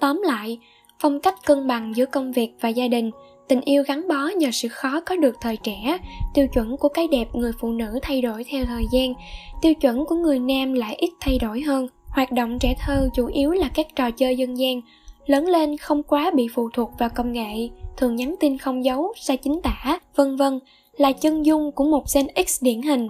Tóm 0.00 0.22
lại, 0.24 0.58
phong 0.98 1.20
cách 1.20 1.34
cân 1.46 1.66
bằng 1.66 1.92
giữa 1.96 2.06
công 2.06 2.32
việc 2.32 2.50
và 2.60 2.68
gia 2.68 2.88
đình 2.88 3.10
tình 3.50 3.60
yêu 3.60 3.82
gắn 3.86 4.08
bó 4.08 4.28
nhờ 4.36 4.50
sự 4.52 4.68
khó 4.68 5.00
có 5.00 5.16
được 5.16 5.36
thời 5.40 5.56
trẻ 5.56 5.98
tiêu 6.34 6.46
chuẩn 6.48 6.76
của 6.76 6.88
cái 6.88 7.08
đẹp 7.08 7.28
người 7.34 7.52
phụ 7.60 7.70
nữ 7.70 7.98
thay 8.02 8.22
đổi 8.22 8.44
theo 8.44 8.64
thời 8.64 8.84
gian 8.92 9.14
tiêu 9.62 9.74
chuẩn 9.74 10.04
của 10.04 10.14
người 10.14 10.38
nam 10.38 10.72
lại 10.72 10.94
ít 10.94 11.10
thay 11.20 11.38
đổi 11.38 11.60
hơn 11.60 11.86
hoạt 12.08 12.32
động 12.32 12.58
trẻ 12.58 12.74
thơ 12.78 13.08
chủ 13.14 13.26
yếu 13.26 13.50
là 13.50 13.70
các 13.74 13.86
trò 13.96 14.10
chơi 14.10 14.36
dân 14.36 14.58
gian 14.58 14.80
lớn 15.26 15.46
lên 15.46 15.76
không 15.76 16.02
quá 16.02 16.30
bị 16.34 16.48
phụ 16.54 16.70
thuộc 16.72 16.90
vào 16.98 17.08
công 17.08 17.32
nghệ 17.32 17.68
thường 17.96 18.16
nhắn 18.16 18.34
tin 18.40 18.58
không 18.58 18.84
dấu 18.84 19.12
sai 19.16 19.36
chính 19.36 19.60
tả 19.62 19.98
vân 20.16 20.36
vân 20.36 20.58
là 21.00 21.12
chân 21.12 21.46
dung 21.46 21.72
của 21.72 21.84
một 21.84 22.04
gen 22.14 22.26
x 22.46 22.62
điển 22.62 22.82
hình. 22.82 23.08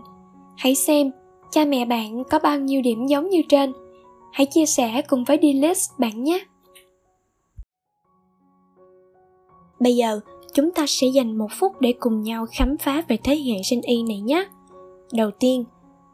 Hãy 0.56 0.74
xem 0.74 1.10
cha 1.50 1.64
mẹ 1.64 1.84
bạn 1.84 2.24
có 2.30 2.38
bao 2.38 2.60
nhiêu 2.60 2.82
điểm 2.82 3.06
giống 3.06 3.28
như 3.28 3.42
trên. 3.48 3.72
Hãy 4.32 4.46
chia 4.46 4.66
sẻ 4.66 5.02
cùng 5.08 5.24
với 5.24 5.38
d 5.42 5.76
bạn 5.98 6.24
nhé. 6.24 6.44
Bây 9.80 9.96
giờ, 9.96 10.20
chúng 10.54 10.70
ta 10.70 10.84
sẽ 10.88 11.06
dành 11.06 11.38
một 11.38 11.48
phút 11.58 11.80
để 11.80 11.94
cùng 12.00 12.22
nhau 12.22 12.46
khám 12.52 12.76
phá 12.76 13.02
về 13.08 13.18
thế 13.24 13.36
hệ 13.36 13.62
sinh 13.62 13.80
y 13.82 14.02
này 14.02 14.20
nhé. 14.20 14.44
Đầu 15.12 15.30
tiên, 15.30 15.64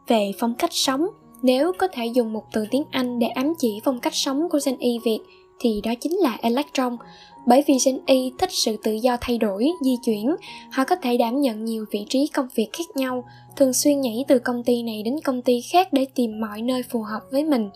về 0.07 0.31
phong 0.39 0.53
cách 0.55 0.73
sống, 0.73 1.07
nếu 1.41 1.71
có 1.77 1.87
thể 1.93 2.05
dùng 2.05 2.33
một 2.33 2.43
từ 2.53 2.65
tiếng 2.71 2.83
Anh 2.91 3.19
để 3.19 3.27
ám 3.27 3.53
chỉ 3.57 3.79
phong 3.83 3.99
cách 3.99 4.15
sống 4.15 4.49
của 4.49 4.59
Gen 4.65 4.77
Y 4.77 4.99
Việt 5.03 5.19
thì 5.59 5.81
đó 5.83 5.91
chính 6.01 6.17
là 6.17 6.37
electron. 6.41 6.97
Bởi 7.45 7.63
vì 7.67 7.77
Gen 7.85 7.99
Y 8.05 8.31
thích 8.39 8.51
sự 8.51 8.77
tự 8.83 8.91
do 8.91 9.17
thay 9.21 9.37
đổi, 9.37 9.69
di 9.81 9.95
chuyển, 10.05 10.35
họ 10.71 10.83
có 10.83 10.95
thể 10.95 11.17
đảm 11.17 11.41
nhận 11.41 11.65
nhiều 11.65 11.85
vị 11.91 12.05
trí 12.09 12.27
công 12.27 12.47
việc 12.55 12.67
khác 12.73 12.85
nhau, 12.95 13.23
thường 13.55 13.73
xuyên 13.73 14.01
nhảy 14.01 14.25
từ 14.27 14.39
công 14.39 14.63
ty 14.63 14.83
này 14.83 15.03
đến 15.03 15.15
công 15.23 15.41
ty 15.41 15.61
khác 15.61 15.93
để 15.93 16.05
tìm 16.15 16.39
mọi 16.41 16.61
nơi 16.61 16.83
phù 16.83 17.01
hợp 17.01 17.21
với 17.31 17.43
mình. 17.43 17.69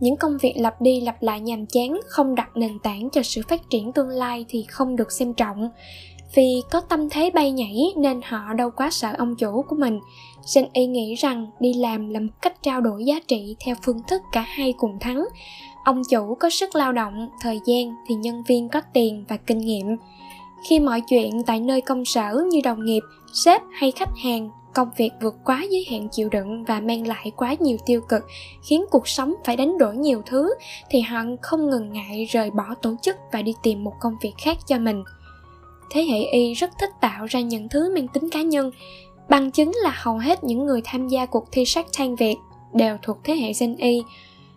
Những 0.00 0.16
công 0.16 0.38
việc 0.42 0.54
lặp 0.56 0.80
đi 0.80 1.00
lặp 1.00 1.22
lại 1.22 1.40
nhàm 1.40 1.66
chán 1.66 2.00
không 2.06 2.34
đặt 2.34 2.56
nền 2.56 2.78
tảng 2.82 3.08
cho 3.12 3.22
sự 3.22 3.42
phát 3.48 3.60
triển 3.70 3.92
tương 3.92 4.08
lai 4.08 4.44
thì 4.48 4.64
không 4.68 4.96
được 4.96 5.12
xem 5.12 5.34
trọng. 5.34 5.70
Vì 6.34 6.62
có 6.70 6.80
tâm 6.80 7.08
thế 7.10 7.30
bay 7.34 7.50
nhảy 7.50 7.76
nên 7.96 8.20
họ 8.24 8.54
đâu 8.54 8.70
quá 8.76 8.90
sợ 8.90 9.14
ông 9.18 9.36
chủ 9.36 9.62
của 9.68 9.76
mình. 9.76 10.00
Gen 10.54 10.66
y 10.72 10.86
nghĩ 10.86 11.14
rằng 11.14 11.50
đi 11.60 11.72
làm 11.72 12.08
là 12.08 12.20
một 12.20 12.32
cách 12.42 12.62
trao 12.62 12.80
đổi 12.80 13.04
giá 13.04 13.20
trị 13.28 13.56
theo 13.64 13.74
phương 13.82 14.00
thức 14.08 14.22
cả 14.32 14.40
hai 14.40 14.74
cùng 14.78 14.98
thắng 15.00 15.24
ông 15.84 16.02
chủ 16.10 16.34
có 16.34 16.50
sức 16.50 16.74
lao 16.74 16.92
động, 16.92 17.28
thời 17.40 17.60
gian 17.64 17.96
thì 18.06 18.14
nhân 18.14 18.42
viên 18.42 18.68
có 18.68 18.80
tiền 18.92 19.24
và 19.28 19.36
kinh 19.36 19.58
nghiệm 19.58 19.96
khi 20.68 20.80
mọi 20.80 21.00
chuyện 21.00 21.42
tại 21.46 21.60
nơi 21.60 21.80
công 21.80 22.04
sở 22.04 22.44
như 22.50 22.60
đồng 22.64 22.84
nghiệp, 22.84 23.02
sếp 23.32 23.62
hay 23.72 23.90
khách 23.90 24.16
hàng, 24.24 24.50
công 24.74 24.88
việc 24.96 25.10
vượt 25.22 25.34
quá 25.44 25.62
giới 25.70 25.86
hạn 25.90 26.08
chịu 26.08 26.28
đựng 26.28 26.64
và 26.64 26.80
mang 26.80 27.06
lại 27.06 27.32
quá 27.36 27.56
nhiều 27.60 27.76
tiêu 27.86 28.00
cực, 28.08 28.22
khiến 28.68 28.84
cuộc 28.90 29.08
sống 29.08 29.34
phải 29.44 29.56
đánh 29.56 29.78
đổi 29.78 29.96
nhiều 29.96 30.22
thứ, 30.26 30.54
thì 30.90 31.00
họ 31.00 31.22
không 31.42 31.70
ngần 31.70 31.92
ngại 31.92 32.26
rời 32.30 32.50
bỏ 32.50 32.74
tổ 32.82 32.94
chức 33.02 33.16
và 33.32 33.42
đi 33.42 33.54
tìm 33.62 33.84
một 33.84 33.92
công 34.00 34.16
việc 34.22 34.34
khác 34.38 34.58
cho 34.66 34.78
mình 34.78 35.04
thế 35.94 36.02
hệ 36.02 36.18
y 36.18 36.54
rất 36.54 36.70
thích 36.78 36.90
tạo 37.00 37.26
ra 37.26 37.40
những 37.40 37.68
thứ 37.68 37.94
mang 37.94 38.08
tính 38.08 38.30
cá 38.30 38.42
nhân, 38.42 38.70
bằng 39.28 39.50
chứng 39.50 39.72
là 39.82 39.92
hầu 39.96 40.18
hết 40.18 40.44
những 40.44 40.66
người 40.66 40.80
tham 40.84 41.08
gia 41.08 41.26
cuộc 41.26 41.44
thi 41.52 41.64
sắc 41.64 41.86
Tank 41.98 42.18
Việt 42.18 42.36
đều 42.72 42.96
thuộc 43.02 43.16
thế 43.24 43.34
hệ 43.34 43.52
Gen 43.60 43.76
Y. 43.76 44.02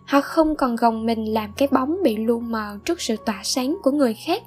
Họ 0.08 0.20
không 0.20 0.56
còn 0.56 0.76
gồng 0.76 1.06
mình 1.06 1.34
làm 1.34 1.52
cái 1.56 1.68
bóng 1.72 1.96
bị 2.02 2.16
lu 2.16 2.40
mờ 2.40 2.78
trước 2.84 3.00
sự 3.00 3.16
tỏa 3.26 3.40
sáng 3.42 3.76
của 3.82 3.90
người 3.90 4.14
khác, 4.14 4.42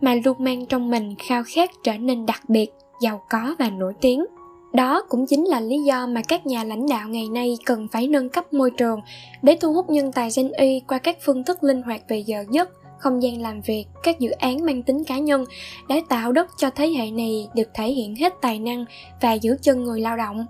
mà 0.00 0.14
luôn 0.24 0.36
mang 0.44 0.66
trong 0.66 0.90
mình 0.90 1.14
khao 1.18 1.42
khát 1.46 1.70
trở 1.84 1.98
nên 1.98 2.26
đặc 2.26 2.40
biệt, 2.48 2.70
giàu 3.00 3.22
có 3.30 3.54
và 3.58 3.70
nổi 3.70 3.92
tiếng. 4.00 4.24
Đó 4.72 5.02
cũng 5.08 5.26
chính 5.26 5.44
là 5.44 5.60
lý 5.60 5.78
do 5.82 6.06
mà 6.06 6.22
các 6.28 6.46
nhà 6.46 6.64
lãnh 6.64 6.88
đạo 6.88 7.08
ngày 7.08 7.28
nay 7.28 7.56
cần 7.66 7.88
phải 7.92 8.08
nâng 8.08 8.28
cấp 8.28 8.52
môi 8.52 8.70
trường 8.70 9.00
để 9.42 9.56
thu 9.60 9.72
hút 9.72 9.90
nhân 9.90 10.12
tài 10.12 10.28
Gen 10.36 10.50
Y 10.52 10.80
qua 10.88 10.98
các 10.98 11.18
phương 11.24 11.44
thức 11.44 11.64
linh 11.64 11.82
hoạt 11.82 12.02
về 12.08 12.18
giờ 12.18 12.44
giấc, 12.50 12.70
không 12.98 13.22
gian 13.22 13.42
làm 13.42 13.60
việc, 13.60 13.84
các 14.02 14.20
dự 14.20 14.30
án 14.30 14.64
mang 14.66 14.82
tính 14.82 15.04
cá 15.04 15.18
nhân 15.18 15.44
để 15.88 16.02
tạo 16.08 16.32
đất 16.32 16.48
cho 16.56 16.70
thế 16.70 16.88
hệ 16.88 17.10
này 17.10 17.48
được 17.54 17.68
thể 17.74 17.88
hiện 17.88 18.16
hết 18.16 18.32
tài 18.40 18.58
năng 18.58 18.84
và 19.20 19.32
giữ 19.32 19.56
chân 19.62 19.84
người 19.84 20.00
lao 20.00 20.16
động. 20.16 20.46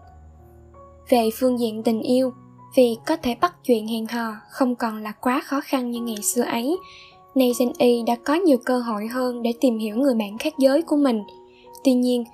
Về 1.08 1.28
phương 1.38 1.60
diện 1.60 1.82
tình 1.82 2.00
yêu, 2.00 2.32
vì 2.76 2.96
có 3.06 3.16
thể 3.16 3.34
bắt 3.40 3.54
chuyện 3.64 3.88
hẹn 3.88 4.06
hò 4.06 4.32
không 4.50 4.74
còn 4.74 5.02
là 5.02 5.12
quá 5.12 5.42
khó 5.44 5.60
khăn 5.60 5.90
như 5.90 6.00
ngày 6.00 6.22
xưa 6.22 6.42
ấy, 6.42 6.76
nay 7.34 7.52
Gen 7.58 7.72
Y 7.78 8.02
đã 8.06 8.16
có 8.24 8.34
nhiều 8.34 8.58
cơ 8.64 8.78
hội 8.78 9.06
hơn 9.06 9.42
để 9.42 9.52
tìm 9.60 9.78
hiểu 9.78 9.96
người 9.96 10.14
bạn 10.14 10.38
khác 10.38 10.54
giới 10.58 10.82
của 10.82 10.96
mình. 10.96 11.22
Tuy 11.84 11.92
nhiên, 11.92 12.24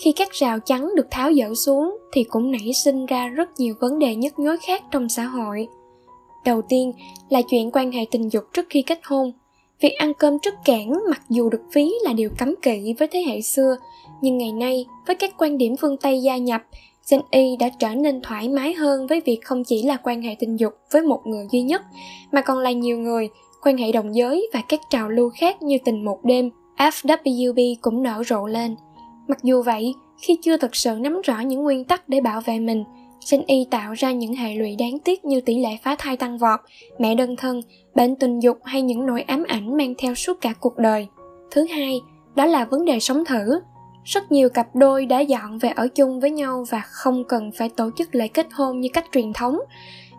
khi 0.00 0.12
các 0.12 0.32
rào 0.32 0.60
chắn 0.60 0.90
được 0.96 1.06
tháo 1.10 1.32
dỡ 1.32 1.54
xuống 1.54 1.96
thì 2.12 2.24
cũng 2.24 2.50
nảy 2.50 2.72
sinh 2.72 3.06
ra 3.06 3.28
rất 3.28 3.48
nhiều 3.58 3.74
vấn 3.80 3.98
đề 3.98 4.14
nhức 4.14 4.38
nhối 4.38 4.56
khác 4.66 4.82
trong 4.90 5.08
xã 5.08 5.24
hội 5.24 5.68
đầu 6.44 6.62
tiên 6.62 6.92
là 7.28 7.42
chuyện 7.50 7.70
quan 7.72 7.92
hệ 7.92 8.04
tình 8.10 8.28
dục 8.28 8.44
trước 8.52 8.66
khi 8.70 8.82
kết 8.82 8.98
hôn 9.04 9.32
việc 9.80 9.92
ăn 9.98 10.12
cơm 10.14 10.38
trước 10.38 10.54
cảng 10.64 10.92
mặc 11.10 11.22
dù 11.28 11.50
được 11.50 11.62
ví 11.72 11.90
là 12.04 12.12
điều 12.12 12.30
cấm 12.38 12.54
kỵ 12.62 12.94
với 12.98 13.08
thế 13.08 13.24
hệ 13.26 13.40
xưa 13.40 13.76
nhưng 14.20 14.38
ngày 14.38 14.52
nay 14.52 14.86
với 15.06 15.16
các 15.16 15.34
quan 15.38 15.58
điểm 15.58 15.76
phương 15.80 15.96
tây 15.96 16.22
gia 16.22 16.36
nhập 16.36 16.62
Gen 17.10 17.20
Y 17.30 17.56
đã 17.56 17.68
trở 17.78 17.94
nên 17.94 18.20
thoải 18.22 18.48
mái 18.48 18.74
hơn 18.74 19.06
với 19.06 19.20
việc 19.20 19.38
không 19.44 19.64
chỉ 19.64 19.82
là 19.82 19.96
quan 19.96 20.22
hệ 20.22 20.36
tình 20.38 20.56
dục 20.56 20.72
với 20.92 21.02
một 21.02 21.20
người 21.24 21.46
duy 21.52 21.62
nhất, 21.62 21.82
mà 22.32 22.40
còn 22.40 22.58
là 22.58 22.72
nhiều 22.72 22.98
người, 22.98 23.28
quan 23.64 23.76
hệ 23.76 23.92
đồng 23.92 24.14
giới 24.14 24.50
và 24.54 24.62
các 24.68 24.80
trào 24.90 25.08
lưu 25.08 25.30
khác 25.40 25.62
như 25.62 25.78
tình 25.84 26.04
một 26.04 26.24
đêm. 26.24 26.50
FWB 26.76 27.74
cũng 27.80 28.02
nở 28.02 28.22
rộ 28.26 28.46
lên. 28.46 28.76
Mặc 29.28 29.38
dù 29.42 29.62
vậy, 29.62 29.94
khi 30.20 30.38
chưa 30.42 30.56
thực 30.56 30.76
sự 30.76 30.96
nắm 31.00 31.20
rõ 31.20 31.40
những 31.40 31.62
nguyên 31.62 31.84
tắc 31.84 32.08
để 32.08 32.20
bảo 32.20 32.40
vệ 32.40 32.58
mình 32.58 32.84
Gen 33.30 33.42
Y 33.46 33.66
tạo 33.70 33.92
ra 33.92 34.12
những 34.12 34.34
hệ 34.34 34.54
lụy 34.54 34.76
đáng 34.78 34.98
tiếc 35.04 35.24
như 35.24 35.40
tỷ 35.40 35.58
lệ 35.58 35.76
phá 35.82 35.96
thai 35.98 36.16
tăng 36.16 36.38
vọt, 36.38 36.60
mẹ 36.98 37.14
đơn 37.14 37.36
thân, 37.36 37.60
bệnh 37.94 38.16
tình 38.16 38.40
dục 38.40 38.58
hay 38.64 38.82
những 38.82 39.06
nỗi 39.06 39.22
ám 39.22 39.44
ảnh 39.48 39.76
mang 39.76 39.94
theo 39.98 40.14
suốt 40.14 40.40
cả 40.40 40.52
cuộc 40.60 40.76
đời. 40.76 41.06
Thứ 41.50 41.66
hai, 41.70 42.00
đó 42.34 42.46
là 42.46 42.64
vấn 42.64 42.84
đề 42.84 43.00
sống 43.00 43.24
thử. 43.24 43.60
Rất 44.04 44.32
nhiều 44.32 44.48
cặp 44.48 44.76
đôi 44.76 45.06
đã 45.06 45.20
dọn 45.20 45.58
về 45.58 45.68
ở 45.68 45.88
chung 45.88 46.20
với 46.20 46.30
nhau 46.30 46.64
và 46.70 46.80
không 46.80 47.24
cần 47.24 47.50
phải 47.58 47.68
tổ 47.68 47.90
chức 47.98 48.14
lễ 48.14 48.28
kết 48.28 48.46
hôn 48.52 48.80
như 48.80 48.88
cách 48.92 49.04
truyền 49.12 49.32
thống. 49.32 49.58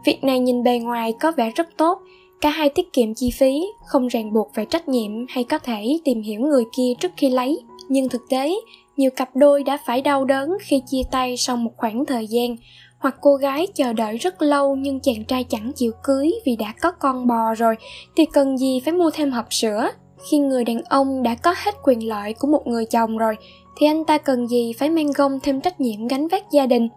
Việc 0.06 0.24
này 0.24 0.40
nhìn 0.40 0.64
bề 0.64 0.80
ngoài 0.80 1.14
có 1.20 1.32
vẻ 1.32 1.52
rất 1.56 1.68
tốt, 1.78 2.00
cả 2.42 2.50
hai 2.50 2.70
tiết 2.70 2.94
kiệm 2.94 3.14
chi 3.14 3.32
phí, 3.32 3.62
không 3.86 4.08
ràng 4.08 4.34
buộc 4.34 4.52
về 4.56 4.66
trách 4.66 4.88
nhiệm 4.88 5.12
hay 5.30 5.44
có 5.44 5.58
thể 5.58 6.00
tìm 6.06 6.22
hiểu 6.22 6.42
người 6.42 6.64
kia 6.78 6.94
trước 7.00 7.12
khi 7.18 7.30
lấy. 7.30 7.60
Nhưng 7.90 8.10
thực 8.10 8.22
tế, 8.30 8.52
nhiều 8.98 9.12
cặp 9.12 9.36
đôi 9.36 9.64
đã 9.64 9.78
phải 9.86 10.02
đau 10.02 10.26
đớn 10.26 10.50
khi 10.62 10.82
chia 10.88 11.02
tay 11.12 11.38
sau 11.38 11.58
một 11.58 11.72
khoảng 11.78 12.06
thời 12.06 12.28
gian 12.28 12.56
hoặc 13.00 13.16
cô 13.22 13.36
gái 13.36 13.68
chờ 13.76 13.94
đợi 13.94 14.18
rất 14.18 14.42
lâu 14.42 14.76
nhưng 14.76 15.00
chàng 15.00 15.26
trai 15.28 15.44
chẳng 15.44 15.72
chịu 15.76 15.92
cưới 16.04 16.32
vì 16.46 16.56
đã 16.56 16.74
có 16.82 16.92
con 16.92 17.28
bò 17.28 17.54
rồi 17.58 17.76
thì 18.16 18.26
cần 18.34 18.58
gì 18.58 18.82
phải 18.86 18.94
mua 18.94 19.12
thêm 19.14 19.32
hộp 19.32 19.54
sữa 19.54 19.90
khi 20.30 20.38
người 20.38 20.64
đàn 20.64 20.82
ông 20.82 21.24
đã 21.24 21.36
có 21.36 21.56
hết 21.58 21.76
quyền 21.84 22.08
lợi 22.08 22.34
của 22.34 22.48
một 22.48 22.68
người 22.68 22.86
chồng 22.86 23.18
rồi 23.18 23.36
thì 23.80 23.88
anh 23.88 24.06
ta 24.06 24.18
cần 24.18 24.48
gì 24.48 24.74
phải 24.80 24.90
mang 24.90 25.12
gông 25.16 25.40
thêm 25.40 25.62
trách 25.62 25.82
nhiệm 25.82 26.08
gánh 26.08 26.28
vác 26.28 26.52
gia 26.52 26.66
đình? 26.66 26.88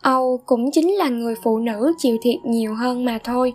Âu 0.00 0.40
cũng 0.46 0.70
chính 0.70 0.94
là 0.94 1.08
người 1.08 1.34
phụ 1.42 1.58
nữ 1.58 1.92
chịu 1.98 2.16
thiệt 2.22 2.44
nhiều 2.44 2.74
hơn 2.74 3.04
mà 3.04 3.18
thôi. 3.24 3.52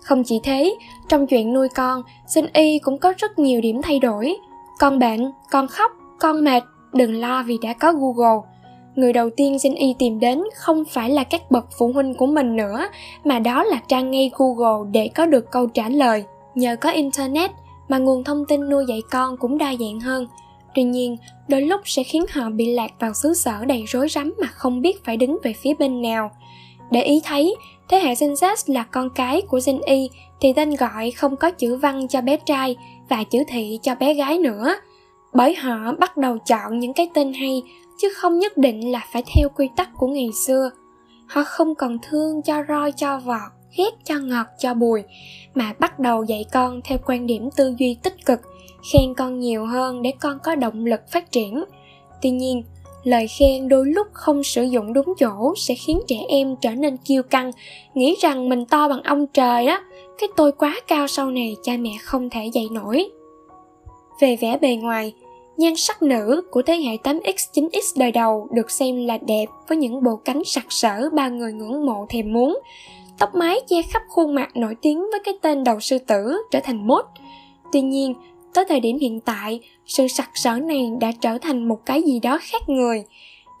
Không 0.00 0.24
chỉ 0.24 0.40
thế, 0.42 0.76
trong 1.08 1.26
chuyện 1.26 1.52
nuôi 1.52 1.68
con, 1.68 2.02
sinh 2.26 2.46
y 2.52 2.78
cũng 2.78 2.98
có 2.98 3.12
rất 3.18 3.38
nhiều 3.38 3.60
điểm 3.60 3.82
thay 3.82 3.98
đổi. 3.98 4.36
Con 4.78 4.98
bệnh 4.98 5.32
con 5.50 5.66
khóc, 5.66 5.92
con 6.18 6.44
mệt, 6.44 6.62
đừng 6.92 7.20
lo 7.20 7.42
vì 7.42 7.58
đã 7.62 7.72
có 7.72 7.92
google. 7.92 8.40
Người 8.94 9.12
đầu 9.12 9.30
tiên 9.36 9.58
xin 9.58 9.74
y 9.74 9.94
tìm 9.98 10.20
đến 10.20 10.42
không 10.54 10.84
phải 10.90 11.10
là 11.10 11.24
các 11.24 11.50
bậc 11.50 11.66
phụ 11.78 11.92
huynh 11.94 12.14
của 12.14 12.26
mình 12.26 12.56
nữa, 12.56 12.88
mà 13.24 13.38
đó 13.38 13.64
là 13.64 13.80
trang 13.88 14.10
ngay 14.10 14.30
google 14.34 14.90
để 14.92 15.10
có 15.14 15.26
được 15.26 15.50
câu 15.50 15.66
trả 15.66 15.88
lời. 15.88 16.24
Nhờ 16.54 16.76
có 16.80 16.90
internet 16.90 17.50
mà 17.88 17.98
nguồn 17.98 18.24
thông 18.24 18.44
tin 18.48 18.68
nuôi 18.68 18.84
dạy 18.88 19.00
con 19.10 19.36
cũng 19.36 19.58
đa 19.58 19.74
dạng 19.80 20.00
hơn 20.00 20.26
tuy 20.76 20.82
nhiên, 20.82 21.16
đôi 21.48 21.62
lúc 21.62 21.80
sẽ 21.84 22.02
khiến 22.02 22.24
họ 22.30 22.50
bị 22.50 22.72
lạc 22.72 22.90
vào 23.00 23.14
xứ 23.14 23.34
sở 23.34 23.64
đầy 23.64 23.84
rối 23.86 24.08
rắm 24.08 24.34
mà 24.38 24.46
không 24.46 24.80
biết 24.80 25.04
phải 25.04 25.16
đứng 25.16 25.38
về 25.42 25.52
phía 25.52 25.74
bên 25.78 26.02
nào. 26.02 26.30
Để 26.90 27.02
ý 27.02 27.20
thấy, 27.24 27.56
thế 27.88 27.98
hệ 27.98 28.14
Gen 28.20 28.32
Z 28.32 28.56
là 28.66 28.82
con 28.82 29.10
cái 29.14 29.42
của 29.42 29.60
Gen 29.66 29.80
Y 29.86 30.10
thì 30.40 30.52
tên 30.52 30.74
gọi 30.74 31.10
không 31.10 31.36
có 31.36 31.50
chữ 31.50 31.76
văn 31.76 32.08
cho 32.08 32.20
bé 32.20 32.36
trai 32.46 32.76
và 33.08 33.24
chữ 33.24 33.38
thị 33.48 33.78
cho 33.82 33.94
bé 33.94 34.14
gái 34.14 34.38
nữa. 34.38 34.74
Bởi 35.32 35.54
họ 35.54 35.92
bắt 35.98 36.16
đầu 36.16 36.38
chọn 36.38 36.78
những 36.78 36.92
cái 36.92 37.10
tên 37.14 37.32
hay, 37.32 37.62
chứ 37.98 38.08
không 38.16 38.38
nhất 38.38 38.56
định 38.56 38.92
là 38.92 39.06
phải 39.12 39.22
theo 39.34 39.48
quy 39.48 39.68
tắc 39.76 39.88
của 39.96 40.06
ngày 40.06 40.30
xưa. 40.46 40.70
Họ 41.26 41.42
không 41.44 41.74
còn 41.74 41.98
thương 42.02 42.42
cho 42.42 42.62
roi, 42.68 42.92
cho 42.92 43.18
vọt, 43.18 43.52
ghét, 43.76 43.90
cho 44.04 44.14
ngọt, 44.18 44.46
cho 44.58 44.74
bùi, 44.74 45.02
mà 45.54 45.72
bắt 45.78 45.98
đầu 45.98 46.24
dạy 46.24 46.44
con 46.52 46.80
theo 46.84 46.98
quan 47.06 47.26
điểm 47.26 47.48
tư 47.56 47.74
duy 47.78 47.96
tích 48.02 48.26
cực 48.26 48.40
khen 48.92 49.14
con 49.14 49.40
nhiều 49.40 49.66
hơn 49.66 50.02
để 50.02 50.12
con 50.20 50.38
có 50.44 50.54
động 50.54 50.86
lực 50.86 51.00
phát 51.10 51.32
triển 51.32 51.64
tuy 52.22 52.30
nhiên 52.30 52.62
lời 53.04 53.26
khen 53.38 53.68
đôi 53.68 53.86
lúc 53.86 54.06
không 54.12 54.42
sử 54.42 54.62
dụng 54.62 54.92
đúng 54.92 55.14
chỗ 55.18 55.54
sẽ 55.56 55.74
khiến 55.74 56.00
trẻ 56.08 56.16
em 56.28 56.56
trở 56.60 56.70
nên 56.70 56.96
kiêu 56.96 57.22
căng 57.22 57.50
nghĩ 57.94 58.16
rằng 58.20 58.48
mình 58.48 58.64
to 58.64 58.88
bằng 58.88 59.02
ông 59.02 59.26
trời 59.26 59.66
đó 59.66 59.80
cái 60.18 60.28
tôi 60.36 60.52
quá 60.52 60.80
cao 60.86 61.06
sau 61.06 61.30
này 61.30 61.56
cha 61.62 61.72
mẹ 61.78 61.90
không 62.02 62.30
thể 62.30 62.50
dạy 62.52 62.68
nổi 62.70 63.10
về 64.20 64.36
vẻ 64.36 64.58
bề 64.60 64.76
ngoài 64.76 65.12
Nhan 65.56 65.76
sắc 65.76 66.02
nữ 66.02 66.42
của 66.50 66.62
thế 66.62 66.76
hệ 66.76 66.96
8X 66.96 67.34
9X 67.54 67.80
đời 67.96 68.12
đầu 68.12 68.48
được 68.50 68.70
xem 68.70 69.06
là 69.06 69.18
đẹp 69.18 69.46
với 69.68 69.78
những 69.78 70.02
bộ 70.02 70.16
cánh 70.24 70.44
sặc 70.44 70.64
sỡ 70.68 71.10
ba 71.12 71.28
người 71.28 71.52
ngưỡng 71.52 71.86
mộ 71.86 72.06
thèm 72.08 72.32
muốn. 72.32 72.58
Tóc 73.18 73.34
mái 73.34 73.60
che 73.68 73.82
khắp 73.82 74.02
khuôn 74.08 74.34
mặt 74.34 74.56
nổi 74.56 74.74
tiếng 74.82 74.98
với 75.10 75.20
cái 75.24 75.34
tên 75.42 75.64
đầu 75.64 75.80
sư 75.80 75.98
tử 75.98 76.42
trở 76.50 76.60
thành 76.60 76.86
mốt. 76.86 77.04
Tuy 77.72 77.80
nhiên, 77.80 78.14
tới 78.56 78.64
thời 78.68 78.80
điểm 78.80 78.98
hiện 78.98 79.20
tại, 79.20 79.60
sự 79.86 80.08
sặc 80.08 80.30
sỡ 80.34 80.58
này 80.58 80.90
đã 81.00 81.12
trở 81.20 81.38
thành 81.38 81.68
một 81.68 81.86
cái 81.86 82.02
gì 82.02 82.20
đó 82.20 82.38
khác 82.42 82.68
người. 82.68 83.04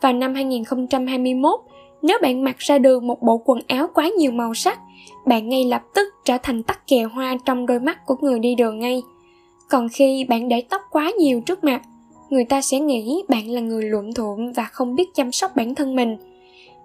Vào 0.02 0.12
năm 0.12 0.34
2021, 0.34 1.60
nếu 2.02 2.18
bạn 2.22 2.44
mặc 2.44 2.58
ra 2.58 2.78
đường 2.78 3.06
một 3.06 3.22
bộ 3.22 3.42
quần 3.44 3.58
áo 3.66 3.86
quá 3.94 4.08
nhiều 4.18 4.32
màu 4.32 4.54
sắc, 4.54 4.78
bạn 5.26 5.48
ngay 5.48 5.64
lập 5.64 5.82
tức 5.94 6.08
trở 6.24 6.38
thành 6.42 6.62
tắc 6.62 6.86
kè 6.86 7.02
hoa 7.02 7.36
trong 7.44 7.66
đôi 7.66 7.80
mắt 7.80 8.06
của 8.06 8.16
người 8.20 8.38
đi 8.38 8.54
đường 8.54 8.78
ngay– 8.78 9.02
còn 9.68 9.88
khi 9.88 10.24
bạn 10.28 10.48
để 10.48 10.62
tóc 10.70 10.82
quá 10.90 11.10
nhiều 11.18 11.40
trước 11.40 11.64
mặt 11.64 11.82
người 12.30 12.44
ta 12.44 12.60
sẽ 12.60 12.80
nghĩ 12.80 13.22
bạn 13.28 13.50
là 13.50 13.60
người 13.60 13.84
luộm 13.84 14.12
thuộm 14.12 14.52
và 14.52 14.64
không 14.64 14.94
biết 14.94 15.14
chăm 15.14 15.32
sóc 15.32 15.56
bản 15.56 15.74
thân 15.74 15.96
mình 15.96 16.16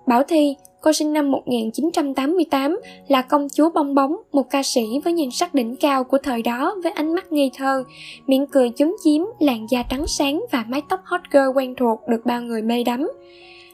Bảo 0.08 0.24
Thi, 0.24 0.56
cô 0.82 0.94
sinh 0.94 1.14
năm 1.14 1.32
1988, 1.32 2.80
là 3.08 3.22
công 3.22 3.48
chúa 3.54 3.70
bong 3.70 3.96
bóng, 3.96 4.16
một 4.32 4.50
ca 4.50 4.64
sĩ 4.64 4.82
với 5.04 5.14
nhan 5.14 5.32
sắc 5.32 5.54
đỉnh 5.54 5.76
cao 5.76 6.04
của 6.04 6.18
thời 6.24 6.42
đó 6.42 6.76
với 6.84 6.92
ánh 6.92 7.16
mắt 7.16 7.32
ngây 7.32 7.52
thơ, 7.58 7.84
miệng 8.28 8.48
cười 8.48 8.72
chúm 8.78 8.96
chím, 9.04 9.26
làn 9.40 9.66
da 9.70 9.84
trắng 9.84 10.08
sáng 10.08 10.42
và 10.52 10.66
mái 10.68 10.82
tóc 10.90 11.00
hot 11.04 11.22
girl 11.32 11.58
quen 11.58 11.76
thuộc 11.78 12.00
được 12.08 12.22
bao 12.26 12.42
người 12.42 12.62
mê 12.62 12.84
đắm. 12.84 13.12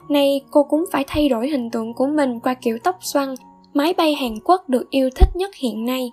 Nay 0.09 0.41
cô 0.51 0.63
cũng 0.63 0.85
phải 0.91 1.03
thay 1.07 1.29
đổi 1.29 1.49
hình 1.49 1.69
tượng 1.69 1.93
của 1.93 2.07
mình 2.07 2.39
qua 2.39 2.53
kiểu 2.53 2.77
tóc 2.83 2.97
xoăn, 3.01 3.35
máy 3.73 3.93
bay 3.97 4.15
Hàn 4.15 4.39
Quốc 4.43 4.69
được 4.69 4.89
yêu 4.89 5.09
thích 5.15 5.29
nhất 5.35 5.55
hiện 5.55 5.85
nay. 5.85 6.11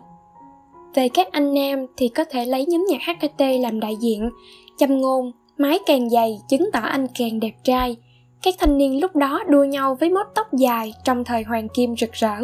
Về 0.94 1.08
các 1.08 1.32
anh 1.32 1.54
nam 1.54 1.86
thì 1.96 2.08
có 2.08 2.24
thể 2.24 2.44
lấy 2.44 2.66
nhóm 2.66 2.84
nhạc 2.88 3.00
HKT 3.02 3.40
làm 3.60 3.80
đại 3.80 3.96
diện, 3.96 4.30
châm 4.78 5.00
ngôn, 5.00 5.32
mái 5.58 5.78
càng 5.86 6.10
dày 6.10 6.38
chứng 6.48 6.70
tỏ 6.72 6.80
anh 6.80 7.06
càng 7.18 7.40
đẹp 7.40 7.52
trai. 7.64 7.96
Các 8.44 8.54
thanh 8.58 8.78
niên 8.78 9.00
lúc 9.00 9.16
đó 9.16 9.40
đua 9.48 9.64
nhau 9.64 9.96
với 10.00 10.10
mốt 10.10 10.26
tóc 10.34 10.46
dài 10.52 10.94
trong 11.04 11.24
thời 11.24 11.42
hoàng 11.42 11.68
kim 11.68 11.96
rực 11.96 12.12
rỡ. 12.12 12.36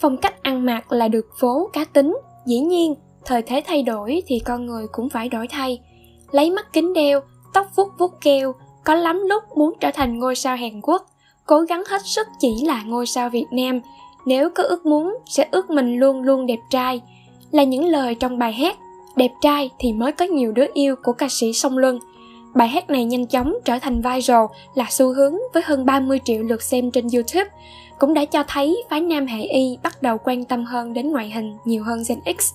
Phong 0.00 0.16
cách 0.16 0.42
ăn 0.42 0.66
mặc 0.66 0.92
là 0.92 1.08
được 1.08 1.26
phố 1.40 1.70
cá 1.72 1.84
tính, 1.84 2.16
dĩ 2.46 2.58
nhiên, 2.58 2.94
thời 3.24 3.42
thế 3.42 3.62
thay 3.66 3.82
đổi 3.82 4.22
thì 4.26 4.38
con 4.44 4.66
người 4.66 4.86
cũng 4.92 5.08
phải 5.08 5.28
đổi 5.28 5.46
thay. 5.48 5.80
Lấy 6.30 6.50
mắt 6.50 6.72
kính 6.72 6.92
đeo, 6.92 7.20
tóc 7.54 7.66
vuốt 7.76 7.88
vuốt 7.98 8.20
keo, 8.20 8.54
có 8.84 8.94
lắm 8.94 9.22
lúc 9.28 9.42
muốn 9.56 9.72
trở 9.80 9.90
thành 9.94 10.18
ngôi 10.18 10.36
sao 10.36 10.56
Hàn 10.56 10.80
Quốc, 10.82 11.06
cố 11.46 11.60
gắng 11.60 11.82
hết 11.88 12.02
sức 12.04 12.26
chỉ 12.40 12.48
là 12.66 12.82
ngôi 12.82 13.06
sao 13.06 13.30
Việt 13.30 13.46
Nam. 13.52 13.80
Nếu 14.26 14.50
có 14.50 14.62
ước 14.62 14.86
muốn, 14.86 15.18
sẽ 15.26 15.48
ước 15.50 15.70
mình 15.70 15.96
luôn 15.96 16.22
luôn 16.22 16.46
đẹp 16.46 16.58
trai, 16.70 17.00
là 17.50 17.62
những 17.62 17.84
lời 17.84 18.14
trong 18.14 18.38
bài 18.38 18.52
hát 18.52 18.76
Đẹp 19.16 19.30
trai 19.40 19.70
thì 19.78 19.92
mới 19.92 20.12
có 20.12 20.24
nhiều 20.24 20.52
đứa 20.52 20.66
yêu 20.74 20.96
của 21.02 21.12
ca 21.12 21.26
sĩ 21.30 21.52
Song 21.52 21.78
Luân. 21.78 21.98
Bài 22.54 22.68
hát 22.68 22.90
này 22.90 23.04
nhanh 23.04 23.26
chóng 23.26 23.54
trở 23.64 23.78
thành 23.78 24.02
viral 24.02 24.44
là 24.74 24.86
xu 24.90 25.14
hướng 25.14 25.34
với 25.54 25.62
hơn 25.66 25.86
30 25.86 26.20
triệu 26.24 26.42
lượt 26.42 26.62
xem 26.62 26.90
trên 26.90 27.06
YouTube, 27.14 27.50
cũng 27.98 28.14
đã 28.14 28.24
cho 28.24 28.44
thấy 28.48 28.82
phái 28.90 29.00
nam 29.00 29.26
hệ 29.26 29.42
y 29.42 29.78
bắt 29.82 30.02
đầu 30.02 30.18
quan 30.24 30.44
tâm 30.44 30.64
hơn 30.64 30.92
đến 30.92 31.12
ngoại 31.12 31.30
hình 31.30 31.56
nhiều 31.64 31.84
hơn 31.84 32.02
Gen 32.08 32.36
X 32.38 32.54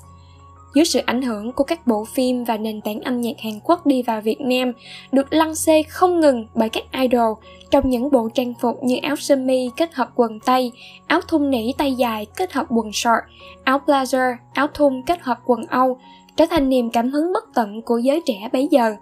dưới 0.76 0.86
sự 0.86 1.00
ảnh 1.06 1.22
hưởng 1.22 1.52
của 1.52 1.64
các 1.64 1.88
bộ 1.88 2.06
phim 2.06 2.44
và 2.44 2.58
nền 2.58 2.82
tảng 2.82 3.00
âm 3.02 3.22
nhạc 3.22 3.36
Hàn 3.44 3.60
Quốc 3.64 3.86
đi 3.86 4.02
vào 4.02 4.22
Việt 4.22 4.42
Nam, 4.42 4.72
được 5.12 5.34
lăng 5.34 5.56
xê 5.56 5.84
không 5.84 6.20
ngừng 6.20 6.48
bởi 6.56 6.70
các 6.70 6.84
idol 6.92 7.34
trong 7.72 7.90
những 7.90 8.12
bộ 8.12 8.30
trang 8.34 8.54
phục 8.62 8.84
như 8.84 8.98
áo 9.04 9.16
sơ 9.16 9.36
mi 9.36 9.70
kết 9.78 9.94
hợp 9.94 10.10
quần 10.16 10.40
tây, 10.40 10.72
áo 11.08 11.22
thun 11.28 11.50
nỉ 11.50 11.74
tay 11.78 11.94
dài 11.94 12.26
kết 12.36 12.54
hợp 12.54 12.66
quần 12.70 12.94
short, 12.94 13.24
áo 13.64 13.82
blazer, 13.86 14.36
áo 14.54 14.68
thun 14.74 15.02
kết 15.08 15.22
hợp 15.22 15.40
quần 15.46 15.66
Âu, 15.66 15.98
trở 16.36 16.46
thành 16.50 16.70
niềm 16.70 16.90
cảm 16.90 17.12
hứng 17.12 17.34
bất 17.34 17.44
tận 17.54 17.82
của 17.82 17.98
giới 17.98 18.22
trẻ 18.26 18.50
bấy 18.54 18.68
giờ. 18.72 18.96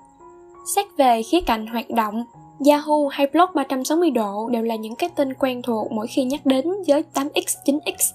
Xét 0.66 0.86
về 0.98 1.24
khía 1.24 1.42
cạnh 1.42 1.68
hoạt 1.68 1.90
động, 1.90 2.24
Yahoo 2.70 3.08
hay 3.12 3.28
blog 3.28 3.50
360 3.54 4.12
độ 4.12 4.50
đều 4.50 4.64
là 4.64 4.76
những 4.76 4.96
cái 4.96 5.10
tên 5.16 5.34
quen 5.34 5.62
thuộc 5.62 5.92
mỗi 5.92 6.08
khi 6.08 6.24
nhắc 6.24 6.46
đến 6.46 6.66
giới 6.86 7.04
8X, 7.14 7.44
9X 7.66 8.14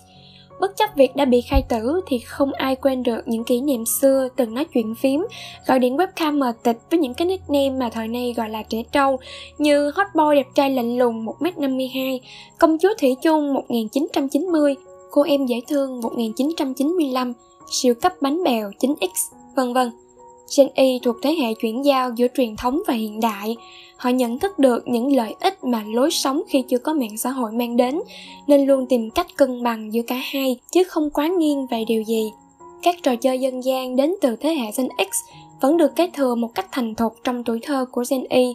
Bất 0.61 0.77
chấp 0.77 0.91
việc 0.97 1.17
đã 1.17 1.25
bị 1.25 1.41
khai 1.41 1.63
tử 1.69 2.01
thì 2.07 2.19
không 2.19 2.53
ai 2.53 2.77
quên 2.77 3.03
được 3.03 3.21
những 3.27 3.45
kỷ 3.45 3.61
niệm 3.61 3.85
xưa 4.01 4.29
từng 4.37 4.55
nói 4.55 4.65
chuyện 4.65 4.95
phím, 4.95 5.27
gọi 5.67 5.79
điện 5.79 5.97
webcam 5.97 6.39
mờ 6.39 6.53
tịch 6.63 6.79
với 6.91 6.99
những 6.99 7.15
cái 7.15 7.27
nickname 7.27 7.71
mà 7.71 7.91
thời 7.93 8.09
nay 8.09 8.35
gọi 8.37 8.51
là 8.51 8.63
trẻ 8.63 8.83
trâu 8.93 9.17
như 9.59 9.91
hot 9.95 10.07
boy 10.15 10.37
đẹp 10.37 10.47
trai 10.55 10.71
lạnh 10.71 10.99
lùng 10.99 11.27
1m52, 11.27 12.19
công 12.59 12.79
chúa 12.79 12.95
Thủy 13.01 13.17
Chung 13.23 13.55
1990, 13.55 14.75
cô 15.11 15.23
em 15.23 15.47
dễ 15.47 15.61
thương 15.69 16.01
1995, 16.01 17.33
siêu 17.71 17.95
cấp 17.95 18.13
bánh 18.21 18.45
bèo 18.45 18.71
9X, 18.81 19.33
vân 19.57 19.73
vân. 19.73 19.91
Gen 20.57 20.69
Y 20.75 20.99
thuộc 21.03 21.17
thế 21.23 21.35
hệ 21.35 21.55
chuyển 21.55 21.85
giao 21.85 22.11
giữa 22.17 22.27
truyền 22.37 22.57
thống 22.57 22.83
và 22.87 22.95
hiện 22.95 23.21
đại. 23.21 23.57
Họ 23.97 24.11
nhận 24.11 24.39
thức 24.39 24.59
được 24.59 24.89
những 24.89 25.17
lợi 25.17 25.35
ích 25.41 25.65
mà 25.65 25.85
lối 25.87 26.11
sống 26.11 26.43
khi 26.49 26.63
chưa 26.69 26.79
có 26.79 26.93
mạng 26.93 27.19
xã 27.19 27.31
hội 27.31 27.53
mang 27.53 27.77
đến, 27.77 28.01
nên 28.47 28.67
luôn 28.67 28.87
tìm 28.87 29.11
cách 29.11 29.27
cân 29.37 29.63
bằng 29.63 29.93
giữa 29.93 30.03
cả 30.03 30.21
hai, 30.33 30.57
chứ 30.73 30.85
không 30.85 31.11
quá 31.11 31.29
nghiêng 31.29 31.67
về 31.67 31.85
điều 31.89 32.03
gì. 32.03 32.33
Các 32.83 32.95
trò 33.03 33.17
chơi 33.17 33.41
dân 33.41 33.65
gian 33.65 33.97
đến 33.97 34.15
từ 34.21 34.37
thế 34.37 34.55
hệ 34.55 34.71
Gen 34.77 34.89
X 34.99 35.35
vẫn 35.61 35.77
được 35.77 35.97
kế 35.97 36.11
thừa 36.13 36.35
một 36.35 36.49
cách 36.55 36.67
thành 36.73 36.95
thục 36.95 37.13
trong 37.25 37.45
tuổi 37.45 37.61
thơ 37.63 37.85
của 37.93 38.05
Gen 38.11 38.25
Y. 38.29 38.55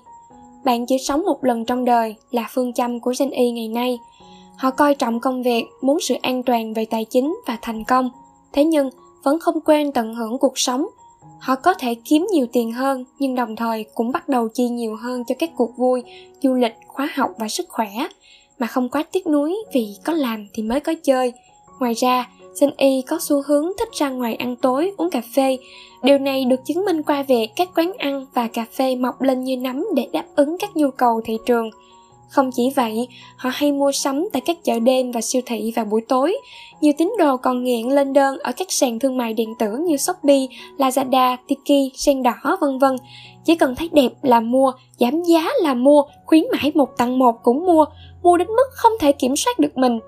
Bạn 0.65 0.85
chỉ 0.85 0.97
sống 0.97 1.25
một 1.25 1.43
lần 1.43 1.65
trong 1.65 1.85
đời 1.85 2.15
là 2.31 2.47
phương 2.53 2.73
châm 2.73 2.99
của 2.99 3.13
Gen 3.19 3.29
Y 3.29 3.51
ngày 3.51 3.67
nay. 3.67 3.99
Họ 4.57 4.71
coi 4.71 4.95
trọng 4.95 5.19
công 5.19 5.43
việc, 5.43 5.63
muốn 5.81 5.99
sự 5.99 6.15
an 6.21 6.43
toàn 6.43 6.73
về 6.73 6.85
tài 6.85 7.05
chính 7.05 7.35
và 7.47 7.57
thành 7.61 7.83
công. 7.83 8.09
Thế 8.53 8.65
nhưng, 8.65 8.89
vẫn 9.23 9.39
không 9.39 9.61
quên 9.61 9.91
tận 9.91 10.15
hưởng 10.15 10.37
cuộc 10.37 10.57
sống 10.57 10.85
họ 11.43 11.55
có 11.55 11.73
thể 11.73 11.95
kiếm 11.95 12.27
nhiều 12.31 12.45
tiền 12.53 12.71
hơn 12.71 13.05
nhưng 13.19 13.35
đồng 13.35 13.55
thời 13.55 13.85
cũng 13.93 14.11
bắt 14.11 14.29
đầu 14.29 14.47
chi 14.53 14.67
nhiều 14.67 14.95
hơn 14.95 15.23
cho 15.27 15.35
các 15.39 15.49
cuộc 15.55 15.77
vui 15.77 16.03
du 16.41 16.53
lịch 16.53 16.75
khóa 16.87 17.09
học 17.15 17.31
và 17.39 17.47
sức 17.47 17.65
khỏe 17.69 17.89
mà 18.59 18.67
không 18.67 18.89
quá 18.89 19.03
tiếc 19.11 19.27
nuối 19.27 19.55
vì 19.73 19.87
có 20.05 20.13
làm 20.13 20.47
thì 20.53 20.63
mới 20.63 20.79
có 20.79 20.93
chơi 21.03 21.33
ngoài 21.79 21.93
ra 21.93 22.29
Gen 22.61 22.71
Y 22.77 23.01
có 23.01 23.17
xu 23.21 23.41
hướng 23.45 23.65
thích 23.79 23.89
ra 23.93 24.09
ngoài 24.09 24.35
ăn 24.35 24.55
tối, 24.55 24.91
uống 24.97 25.09
cà 25.09 25.21
phê. 25.35 25.57
Điều 26.03 26.17
này 26.17 26.45
được 26.45 26.59
chứng 26.65 26.85
minh 26.85 27.03
qua 27.03 27.23
việc 27.23 27.49
các 27.55 27.69
quán 27.75 27.91
ăn 27.97 28.25
và 28.33 28.47
cà 28.47 28.65
phê 28.71 28.95
mọc 28.95 29.21
lên 29.21 29.43
như 29.43 29.57
nấm 29.57 29.85
để 29.95 30.07
đáp 30.13 30.25
ứng 30.35 30.57
các 30.57 30.75
nhu 30.75 30.91
cầu 30.91 31.21
thị 31.25 31.37
trường. 31.45 31.69
Không 32.29 32.51
chỉ 32.51 32.69
vậy, 32.75 33.07
họ 33.37 33.49
hay 33.53 33.71
mua 33.71 33.91
sắm 33.91 34.25
tại 34.33 34.41
các 34.45 34.63
chợ 34.63 34.79
đêm 34.79 35.11
và 35.11 35.21
siêu 35.21 35.41
thị 35.45 35.73
vào 35.75 35.85
buổi 35.85 36.01
tối. 36.07 36.37
Nhiều 36.81 36.93
tín 36.97 37.13
đồ 37.19 37.37
còn 37.37 37.63
nghiện 37.63 37.87
lên 37.87 38.13
đơn 38.13 38.37
ở 38.39 38.51
các 38.51 38.71
sàn 38.71 38.99
thương 38.99 39.17
mại 39.17 39.33
điện 39.33 39.53
tử 39.59 39.77
như 39.87 39.97
Shopee, 39.97 40.47
Lazada, 40.77 41.37
Tiki, 41.47 41.93
sen 41.95 42.23
đỏ 42.23 42.57
vân 42.61 42.79
vân. 42.79 42.95
Chỉ 43.45 43.55
cần 43.55 43.75
thấy 43.75 43.89
đẹp 43.93 44.11
là 44.21 44.39
mua, 44.39 44.71
giảm 44.99 45.23
giá 45.23 45.49
là 45.61 45.73
mua, 45.73 46.03
khuyến 46.25 46.43
mãi 46.51 46.71
một 46.75 46.97
tặng 46.97 47.19
một 47.19 47.35
cũng 47.43 47.65
mua, 47.65 47.85
mua 48.23 48.37
đến 48.37 48.47
mức 48.47 48.67
không 48.71 48.91
thể 48.99 49.11
kiểm 49.11 49.35
soát 49.35 49.59
được 49.59 49.77
mình. 49.77 49.99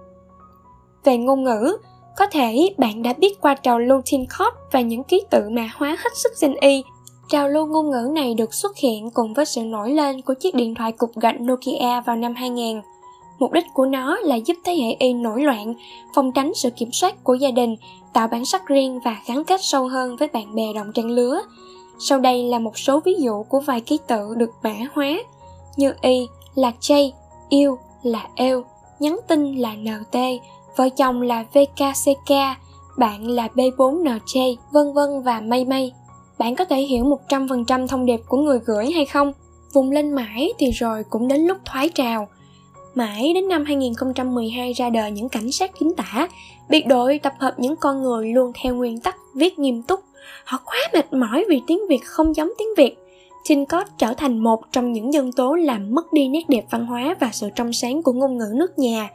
Về 1.04 1.18
ngôn 1.18 1.44
ngữ, 1.44 1.78
có 2.18 2.26
thể 2.26 2.70
bạn 2.78 3.04
đã 3.04 3.14
biết 3.14 3.42
qua 3.42 3.56
trào 3.56 3.80
lưu 3.80 4.02
Teen 4.12 4.26
Code 4.40 4.58
và 4.72 4.82
những 4.82 5.04
ký 5.04 5.22
tự 5.30 5.50
mã 5.52 5.70
hóa 5.76 5.90
hết 5.90 6.10
sức 6.14 6.32
Gen 6.42 6.54
Y. 6.62 6.84
Trào 7.30 7.50
lưu 7.50 7.66
ngôn 7.66 7.92
ngữ 7.92 8.10
này 8.14 8.34
được 8.34 8.54
xuất 8.54 8.78
hiện 8.78 9.10
cùng 9.10 9.34
với 9.34 9.46
sự 9.46 9.64
nổi 9.64 9.92
lên 9.92 10.22
của 10.22 10.34
chiếc 10.34 10.56
điện 10.56 10.76
thoại 10.76 10.92
cục 10.92 11.16
gạch 11.16 11.42
Nokia 11.42 12.02
vào 12.06 12.16
năm 12.16 12.36
2000. 12.36 12.82
Mục 13.40 13.52
đích 13.52 13.66
của 13.74 13.86
nó 13.86 14.18
là 14.18 14.36
giúp 14.36 14.54
thế 14.64 14.76
hệ 14.76 14.96
Y 15.00 15.14
nổi 15.14 15.42
loạn, 15.42 15.74
phòng 16.16 16.32
tránh 16.32 16.52
sự 16.56 16.70
kiểm 16.70 16.92
soát 16.92 17.24
của 17.24 17.34
gia 17.34 17.52
đình, 17.52 17.76
tạo 18.14 18.28
bản 18.28 18.46
sắc 18.46 18.68
riêng 18.68 19.00
và 19.06 19.18
gắn 19.28 19.44
kết 19.44 19.60
sâu 19.64 19.88
hơn 19.88 20.16
với 20.16 20.28
bạn 20.28 20.56
bè 20.56 20.74
đồng 20.74 20.92
trang 20.94 21.10
lứa. 21.10 21.42
Sau 22.00 22.20
đây 22.20 22.44
là 22.44 22.60
một 22.60 22.78
số 22.78 23.00
ví 23.00 23.14
dụ 23.20 23.44
của 23.44 23.60
vài 23.60 23.82
ký 23.82 24.00
tự 24.08 24.36
được 24.36 24.52
mã 24.64 24.76
hóa, 24.94 25.18
như 25.78 25.94
Y 26.02 26.28
là 26.56 26.72
J, 26.82 27.12
yêu 27.50 27.78
là 28.04 28.28
eo, 28.36 28.64
nhắn 29.00 29.20
tin 29.28 29.56
là 29.56 29.76
NT, 29.76 30.18
vợ 30.76 30.90
chồng 30.90 31.22
là 31.22 31.46
VKCK, 31.54 32.32
bạn 32.98 33.28
là 33.28 33.48
B4NJ, 33.56 34.56
vân 34.72 34.94
vân 34.94 35.22
và 35.24 35.42
mây 35.42 35.66
mây. 35.66 35.94
Bạn 36.38 36.56
có 36.56 36.66
thể 36.66 36.82
hiểu 36.82 37.18
100% 37.28 37.88
thông 37.88 38.06
điệp 38.06 38.20
của 38.28 38.38
người 38.38 38.60
gửi 38.66 38.92
hay 38.92 39.06
không? 39.06 39.34
Vùng 39.74 39.92
lên 39.92 40.12
mãi 40.12 40.54
thì 40.58 40.72
rồi 40.72 41.04
cũng 41.10 41.28
đến 41.28 41.42
lúc 41.42 41.58
thoái 41.66 41.90
trào. 41.90 42.28
Mãi 42.96 43.32
đến 43.34 43.48
năm 43.48 43.66
2012 43.66 44.74
ra 44.74 44.90
đời 44.90 45.12
những 45.12 45.30
cảnh 45.30 45.52
sát 45.52 45.72
chính 45.80 45.94
tả, 45.96 46.28
biệt 46.70 46.88
đội 46.88 47.20
tập 47.20 47.34
hợp 47.40 47.54
những 47.58 47.76
con 47.76 48.02
người 48.02 48.28
luôn 48.28 48.52
theo 48.64 48.76
nguyên 48.76 49.00
tắc 49.00 49.16
viết 49.36 49.60
nghiêm 49.60 49.82
túc. 49.82 50.00
Họ 50.46 50.60
quá 50.66 50.78
mệt 50.94 51.14
mỏi 51.14 51.46
vì 51.50 51.62
tiếng 51.68 51.80
Việt 51.90 52.04
không 52.06 52.36
giống 52.36 52.52
tiếng 52.58 52.68
Việt. 52.78 52.98
Chincott 53.48 53.88
trở 53.98 54.14
thành 54.14 54.40
một 54.40 54.60
trong 54.72 54.94
những 54.94 55.10
nhân 55.10 55.32
tố 55.32 55.54
làm 55.54 55.96
mất 55.96 56.14
đi 56.14 56.28
nét 56.28 56.44
đẹp 56.48 56.66
văn 56.70 56.86
hóa 56.86 57.16
và 57.20 57.30
sự 57.34 57.50
trong 57.56 57.74
sáng 57.74 58.04
của 58.04 58.14
ngôn 58.14 58.38
ngữ 58.38 58.54
nước 58.56 58.80
nhà. 58.80 59.10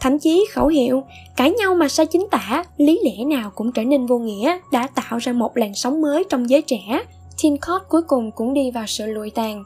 Thậm 0.00 0.18
chí 0.18 0.46
khẩu 0.52 0.66
hiệu 0.66 1.02
cãi 1.36 1.50
nhau 1.50 1.74
mà 1.74 1.88
sai 1.88 2.06
chính 2.06 2.26
tả, 2.30 2.64
lý 2.76 3.00
lẽ 3.04 3.24
nào 3.24 3.50
cũng 3.54 3.72
trở 3.72 3.84
nên 3.84 4.06
vô 4.06 4.18
nghĩa, 4.18 4.58
đã 4.72 4.86
tạo 4.86 5.18
ra 5.18 5.32
một 5.32 5.56
làn 5.56 5.74
sóng 5.74 6.02
mới 6.02 6.24
trong 6.30 6.50
giới 6.50 6.62
trẻ. 6.62 7.02
Chincott 7.36 7.82
cuối 7.88 8.02
cùng 8.02 8.30
cũng 8.30 8.54
đi 8.54 8.70
vào 8.70 8.84
sự 8.86 9.06
lụi 9.06 9.30
tàn. 9.30 9.64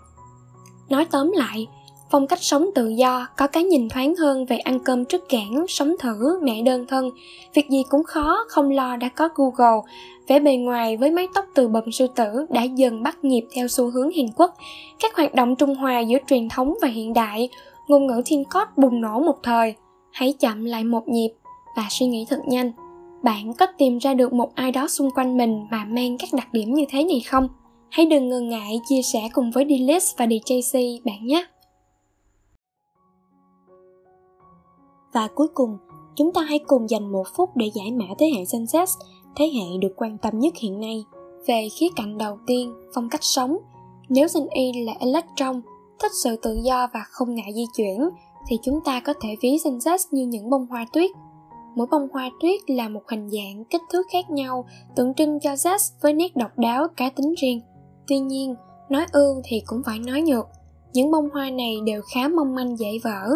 Nói 0.88 1.06
tóm 1.10 1.32
lại, 1.34 1.66
phong 2.12 2.26
cách 2.26 2.42
sống 2.42 2.66
tự 2.74 2.88
do, 2.88 3.26
có 3.36 3.46
cái 3.46 3.64
nhìn 3.64 3.88
thoáng 3.88 4.16
hơn 4.16 4.46
về 4.46 4.58
ăn 4.58 4.78
cơm 4.78 5.04
trước 5.04 5.28
cảng, 5.28 5.64
sống 5.68 5.94
thử, 6.00 6.38
mẹ 6.42 6.62
đơn 6.62 6.86
thân. 6.86 7.10
Việc 7.54 7.70
gì 7.70 7.82
cũng 7.88 8.04
khó, 8.04 8.44
không 8.48 8.70
lo 8.70 8.96
đã 8.96 9.08
có 9.08 9.28
google. 9.34 9.80
Vẻ 10.28 10.40
bề 10.40 10.56
ngoài 10.56 10.96
với 10.96 11.10
mái 11.10 11.28
tóc 11.34 11.44
từ 11.54 11.68
bầm 11.68 11.92
sư 11.92 12.06
tử 12.14 12.46
đã 12.50 12.62
dần 12.62 13.02
bắt 13.02 13.24
nhịp 13.24 13.44
theo 13.54 13.68
xu 13.68 13.90
hướng 13.90 14.10
hàn 14.16 14.26
quốc. 14.36 14.54
Các 15.00 15.16
hoạt 15.16 15.34
động 15.34 15.56
trung 15.56 15.74
hòa 15.74 16.00
giữa 16.00 16.18
truyền 16.28 16.48
thống 16.48 16.74
và 16.82 16.88
hiện 16.88 17.12
đại, 17.12 17.48
ngôn 17.88 18.06
ngữ 18.06 18.22
thiên 18.24 18.44
cốt 18.44 18.68
bùng 18.76 19.00
nổ 19.00 19.20
một 19.20 19.36
thời. 19.42 19.74
Hãy 20.12 20.34
chậm 20.40 20.64
lại 20.64 20.84
một 20.84 21.08
nhịp 21.08 21.30
và 21.76 21.86
suy 21.90 22.06
nghĩ 22.06 22.26
thật 22.30 22.40
nhanh. 22.46 22.72
Bạn 23.22 23.52
có 23.58 23.66
tìm 23.78 23.98
ra 23.98 24.14
được 24.14 24.32
một 24.32 24.54
ai 24.54 24.72
đó 24.72 24.88
xung 24.88 25.10
quanh 25.10 25.36
mình 25.36 25.66
mà 25.70 25.84
mang 25.84 26.18
các 26.18 26.28
đặc 26.32 26.48
điểm 26.52 26.74
như 26.74 26.84
thế 26.90 27.04
này 27.04 27.20
không? 27.20 27.48
Hãy 27.90 28.06
đừng 28.06 28.28
ngần 28.28 28.48
ngại 28.48 28.80
chia 28.88 29.02
sẻ 29.02 29.20
cùng 29.32 29.50
với 29.50 29.66
d 29.68 29.92
và 30.16 30.26
DJC 30.26 31.00
bạn 31.04 31.26
nhé. 31.26 31.46
Và 35.12 35.28
cuối 35.34 35.48
cùng, 35.54 35.78
chúng 36.16 36.32
ta 36.32 36.40
hãy 36.42 36.58
cùng 36.58 36.90
dành 36.90 37.12
một 37.12 37.24
phút 37.36 37.50
để 37.56 37.70
giải 37.74 37.92
mã 37.92 38.04
thế 38.18 38.26
hệ 38.26 38.44
Gen 38.52 38.64
Z, 38.64 38.86
thế 39.36 39.50
hệ 39.54 39.78
được 39.80 39.92
quan 39.96 40.18
tâm 40.18 40.38
nhất 40.38 40.54
hiện 40.56 40.80
nay. 40.80 41.04
Về 41.46 41.68
khía 41.78 41.88
cạnh 41.96 42.18
đầu 42.18 42.38
tiên, 42.46 42.74
phong 42.94 43.08
cách 43.08 43.24
sống. 43.24 43.56
Nếu 44.08 44.28
Gen 44.34 44.46
Y 44.50 44.82
là 44.82 44.92
electron, 44.98 45.62
thích 46.02 46.12
sự 46.22 46.36
tự 46.36 46.58
do 46.64 46.88
và 46.94 47.00
không 47.10 47.34
ngại 47.34 47.52
di 47.54 47.64
chuyển, 47.76 48.08
thì 48.48 48.58
chúng 48.62 48.80
ta 48.84 49.00
có 49.00 49.14
thể 49.20 49.28
ví 49.42 49.58
Gen 49.64 49.78
Z 49.78 49.98
như 50.10 50.26
những 50.26 50.50
bông 50.50 50.66
hoa 50.66 50.86
tuyết. 50.92 51.10
Mỗi 51.76 51.86
bông 51.90 52.08
hoa 52.12 52.30
tuyết 52.40 52.60
là 52.66 52.88
một 52.88 53.02
hình 53.08 53.30
dạng, 53.30 53.64
kích 53.64 53.82
thước 53.92 54.02
khác 54.12 54.30
nhau, 54.30 54.64
tượng 54.96 55.14
trưng 55.14 55.40
cho 55.40 55.50
Z 55.50 55.78
với 56.02 56.12
nét 56.12 56.36
độc 56.36 56.58
đáo, 56.58 56.86
cá 56.96 57.10
tính 57.10 57.34
riêng. 57.42 57.60
Tuy 58.08 58.18
nhiên, 58.18 58.54
nói 58.88 59.06
ưu 59.12 59.40
thì 59.44 59.62
cũng 59.66 59.82
phải 59.86 59.98
nói 59.98 60.22
nhược. 60.22 60.46
Những 60.92 61.10
bông 61.10 61.30
hoa 61.32 61.50
này 61.50 61.76
đều 61.84 62.02
khá 62.14 62.28
mong 62.28 62.54
manh 62.54 62.78
dễ 62.78 62.98
vỡ, 63.04 63.28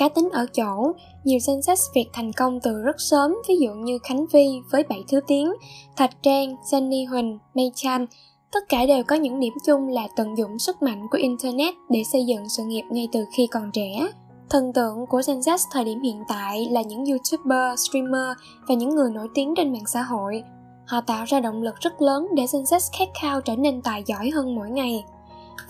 cá 0.00 0.08
tính 0.08 0.28
ở 0.32 0.46
chỗ. 0.52 0.92
Nhiều 1.24 1.38
danh 1.38 1.62
sách 1.62 1.78
việc 1.94 2.06
thành 2.12 2.32
công 2.32 2.60
từ 2.60 2.82
rất 2.82 2.96
sớm, 2.98 3.34
ví 3.48 3.56
dụ 3.56 3.72
như 3.74 3.98
khánh 4.02 4.26
vi 4.32 4.48
với 4.70 4.82
bảy 4.82 5.04
thứ 5.08 5.20
tiếng, 5.26 5.52
thạch 5.96 6.22
trang, 6.22 6.56
jenny 6.70 7.08
huỳnh 7.10 7.38
may 7.54 7.72
chan 7.74 8.06
tất 8.52 8.60
cả 8.68 8.86
đều 8.86 9.02
có 9.02 9.16
những 9.16 9.40
điểm 9.40 9.52
chung 9.66 9.88
là 9.88 10.08
tận 10.16 10.38
dụng 10.38 10.58
sức 10.58 10.82
mạnh 10.82 11.06
của 11.10 11.18
internet 11.18 11.74
để 11.88 12.02
xây 12.12 12.26
dựng 12.26 12.48
sự 12.48 12.62
nghiệp 12.64 12.82
ngay 12.90 13.08
từ 13.12 13.24
khi 13.36 13.46
còn 13.46 13.70
trẻ. 13.72 14.08
Thần 14.50 14.72
tượng 14.72 15.06
của 15.06 15.22
Gen 15.26 15.38
Z 15.38 15.58
thời 15.72 15.84
điểm 15.84 16.02
hiện 16.02 16.22
tại 16.28 16.68
là 16.70 16.82
những 16.82 17.04
youtuber, 17.04 17.80
streamer 17.80 18.36
và 18.68 18.74
những 18.74 18.94
người 18.94 19.10
nổi 19.10 19.28
tiếng 19.34 19.54
trên 19.56 19.72
mạng 19.72 19.86
xã 19.86 20.02
hội. 20.02 20.42
Họ 20.86 21.00
tạo 21.00 21.24
ra 21.24 21.40
động 21.40 21.62
lực 21.62 21.74
rất 21.80 22.02
lớn 22.02 22.26
để 22.36 22.46
Gen 22.52 22.62
Z 22.62 22.78
khát 22.98 23.08
khao 23.20 23.40
trở 23.40 23.56
nên 23.56 23.82
tài 23.82 24.02
giỏi 24.06 24.30
hơn 24.30 24.54
mỗi 24.54 24.70
ngày 24.70 25.04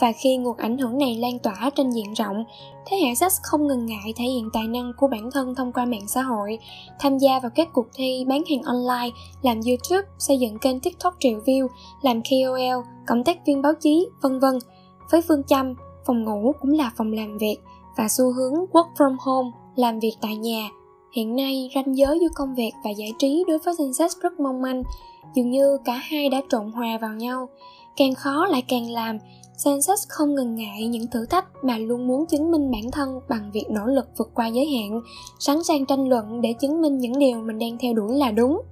và 0.00 0.12
khi 0.12 0.36
nguồn 0.36 0.56
ảnh 0.56 0.78
hưởng 0.78 0.98
này 0.98 1.16
lan 1.16 1.38
tỏa 1.38 1.70
trên 1.74 1.90
diện 1.90 2.12
rộng, 2.12 2.44
thế 2.86 2.96
hệ 2.96 3.12
Z 3.12 3.28
không 3.42 3.66
ngần 3.66 3.86
ngại 3.86 4.12
thể 4.16 4.24
hiện 4.24 4.48
tài 4.52 4.68
năng 4.68 4.92
của 4.96 5.08
bản 5.08 5.30
thân 5.30 5.54
thông 5.54 5.72
qua 5.72 5.84
mạng 5.84 6.08
xã 6.08 6.22
hội, 6.22 6.58
tham 6.98 7.18
gia 7.18 7.40
vào 7.40 7.50
các 7.54 7.68
cuộc 7.72 7.86
thi 7.94 8.24
bán 8.28 8.42
hàng 8.50 8.62
online, 8.62 9.16
làm 9.42 9.60
youtube, 9.66 10.08
xây 10.18 10.38
dựng 10.38 10.58
kênh 10.58 10.80
tiktok 10.80 11.14
triệu 11.20 11.40
view, 11.46 11.68
làm 12.02 12.22
kol 12.30 12.60
cộng 13.06 13.24
tác 13.24 13.46
viên 13.46 13.62
báo 13.62 13.72
chí, 13.80 14.06
vân 14.22 14.38
vân. 14.40 14.58
Với 15.10 15.22
phương 15.28 15.42
châm, 15.44 15.74
phòng 16.06 16.24
ngủ 16.24 16.52
cũng 16.60 16.70
là 16.70 16.90
phòng 16.96 17.12
làm 17.12 17.38
việc 17.38 17.56
và 17.96 18.08
xu 18.08 18.32
hướng 18.32 18.54
work 18.72 18.94
from 18.96 19.16
home, 19.20 19.50
làm 19.76 19.98
việc 19.98 20.12
tại 20.20 20.36
nhà. 20.36 20.68
Hiện 21.12 21.36
nay, 21.36 21.70
ranh 21.74 21.96
giới 21.96 22.18
giữa 22.20 22.28
công 22.34 22.54
việc 22.54 22.72
và 22.84 22.90
giải 22.90 23.12
trí 23.18 23.44
đối 23.48 23.58
với 23.58 23.74
Gen 23.78 23.90
Z 23.90 24.08
rất 24.22 24.40
mong 24.40 24.62
manh, 24.62 24.82
dường 25.34 25.50
như 25.50 25.78
cả 25.84 25.92
hai 25.92 26.28
đã 26.28 26.40
trộn 26.48 26.72
hòa 26.72 26.98
vào 27.00 27.12
nhau. 27.12 27.48
Càng 27.96 28.14
khó 28.14 28.46
lại 28.46 28.62
càng 28.68 28.90
làm 28.90 29.18
Sansa 29.64 29.92
không 30.09 30.35
ngần 30.35 30.55
ngại 30.55 30.87
những 30.87 31.07
thử 31.07 31.27
thách 31.27 31.64
mà 31.64 31.79
luôn 31.79 32.07
muốn 32.07 32.27
chứng 32.27 32.51
minh 32.51 32.70
bản 32.70 32.90
thân 32.92 33.20
bằng 33.29 33.51
việc 33.53 33.64
nỗ 33.70 33.87
lực 33.87 34.07
vượt 34.18 34.31
qua 34.35 34.46
giới 34.46 34.66
hạn, 34.66 35.01
sẵn 35.38 35.64
sàng 35.64 35.87
tranh 35.87 36.09
luận 36.09 36.40
để 36.40 36.53
chứng 36.53 36.81
minh 36.81 36.99
những 36.99 37.18
điều 37.18 37.40
mình 37.40 37.59
đang 37.59 37.79
theo 37.79 37.92
đuổi 37.92 38.16
là 38.16 38.31
đúng. 38.31 38.62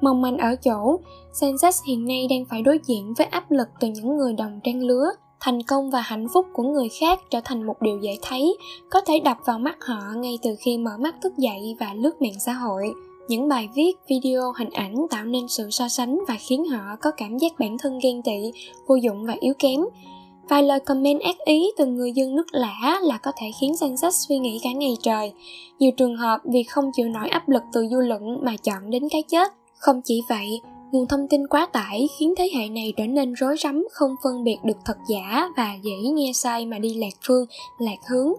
Mong 0.00 0.22
manh 0.22 0.38
ở 0.38 0.56
chỗ, 0.56 1.00
Sansa 1.32 1.70
hiện 1.86 2.06
nay 2.06 2.26
đang 2.30 2.44
phải 2.44 2.62
đối 2.62 2.78
diện 2.86 3.14
với 3.18 3.26
áp 3.26 3.50
lực 3.50 3.68
từ 3.80 3.88
những 3.88 4.16
người 4.16 4.32
đồng 4.32 4.60
trang 4.64 4.82
lứa, 4.82 5.10
thành 5.40 5.62
công 5.62 5.90
và 5.90 6.00
hạnh 6.00 6.26
phúc 6.34 6.46
của 6.52 6.62
người 6.62 6.88
khác 7.00 7.20
trở 7.30 7.40
thành 7.44 7.66
một 7.66 7.82
điều 7.82 7.98
dễ 7.98 8.16
thấy, 8.22 8.56
có 8.90 9.00
thể 9.00 9.20
đập 9.20 9.36
vào 9.44 9.58
mắt 9.58 9.76
họ 9.80 10.00
ngay 10.16 10.38
từ 10.42 10.50
khi 10.58 10.78
mở 10.78 10.96
mắt 10.98 11.14
thức 11.22 11.32
dậy 11.38 11.76
và 11.80 11.94
lướt 11.94 12.22
mạng 12.22 12.40
xã 12.40 12.52
hội. 12.52 12.92
Những 13.28 13.48
bài 13.48 13.68
viết, 13.74 13.92
video, 14.08 14.52
hình 14.58 14.70
ảnh 14.70 15.06
tạo 15.10 15.24
nên 15.24 15.48
sự 15.48 15.70
so 15.70 15.88
sánh 15.88 16.20
và 16.28 16.36
khiến 16.40 16.64
họ 16.64 16.96
có 17.00 17.10
cảm 17.16 17.38
giác 17.38 17.52
bản 17.58 17.78
thân 17.78 17.98
ghen 18.02 18.22
tị, 18.22 18.52
vô 18.86 18.94
dụng 18.94 19.26
và 19.26 19.36
yếu 19.40 19.54
kém 19.58 19.80
Vài 20.48 20.62
lời 20.62 20.80
comment 20.80 21.20
ác 21.20 21.36
ý 21.44 21.70
từ 21.78 21.86
người 21.86 22.12
dân 22.12 22.34
nước 22.34 22.46
lã 22.52 23.00
là 23.02 23.18
có 23.18 23.32
thể 23.36 23.46
khiến 23.60 23.76
Sansa 23.76 24.10
suy 24.10 24.38
nghĩ 24.38 24.60
cả 24.62 24.70
ngày 24.72 24.96
trời. 25.02 25.32
Nhiều 25.78 25.90
trường 25.96 26.16
hợp 26.16 26.40
vì 26.44 26.62
không 26.62 26.90
chịu 26.96 27.08
nổi 27.08 27.28
áp 27.28 27.48
lực 27.48 27.62
từ 27.72 27.86
dư 27.90 28.00
luận 28.00 28.44
mà 28.44 28.56
chọn 28.56 28.90
đến 28.90 29.02
cái 29.10 29.22
chết. 29.22 29.52
Không 29.78 30.00
chỉ 30.04 30.20
vậy, 30.28 30.60
nguồn 30.92 31.06
thông 31.06 31.28
tin 31.28 31.46
quá 31.46 31.66
tải 31.66 32.08
khiến 32.18 32.34
thế 32.38 32.50
hệ 32.54 32.68
này 32.68 32.92
trở 32.96 33.06
nên 33.06 33.32
rối 33.32 33.56
rắm 33.62 33.86
không 33.92 34.14
phân 34.24 34.44
biệt 34.44 34.56
được 34.64 34.76
thật 34.84 34.96
giả 35.08 35.48
và 35.56 35.74
dễ 35.82 36.10
nghe 36.12 36.32
sai 36.34 36.66
mà 36.66 36.78
đi 36.78 36.94
lạc 36.94 37.14
phương, 37.26 37.46
lạc 37.78 37.98
hướng. 38.10 38.32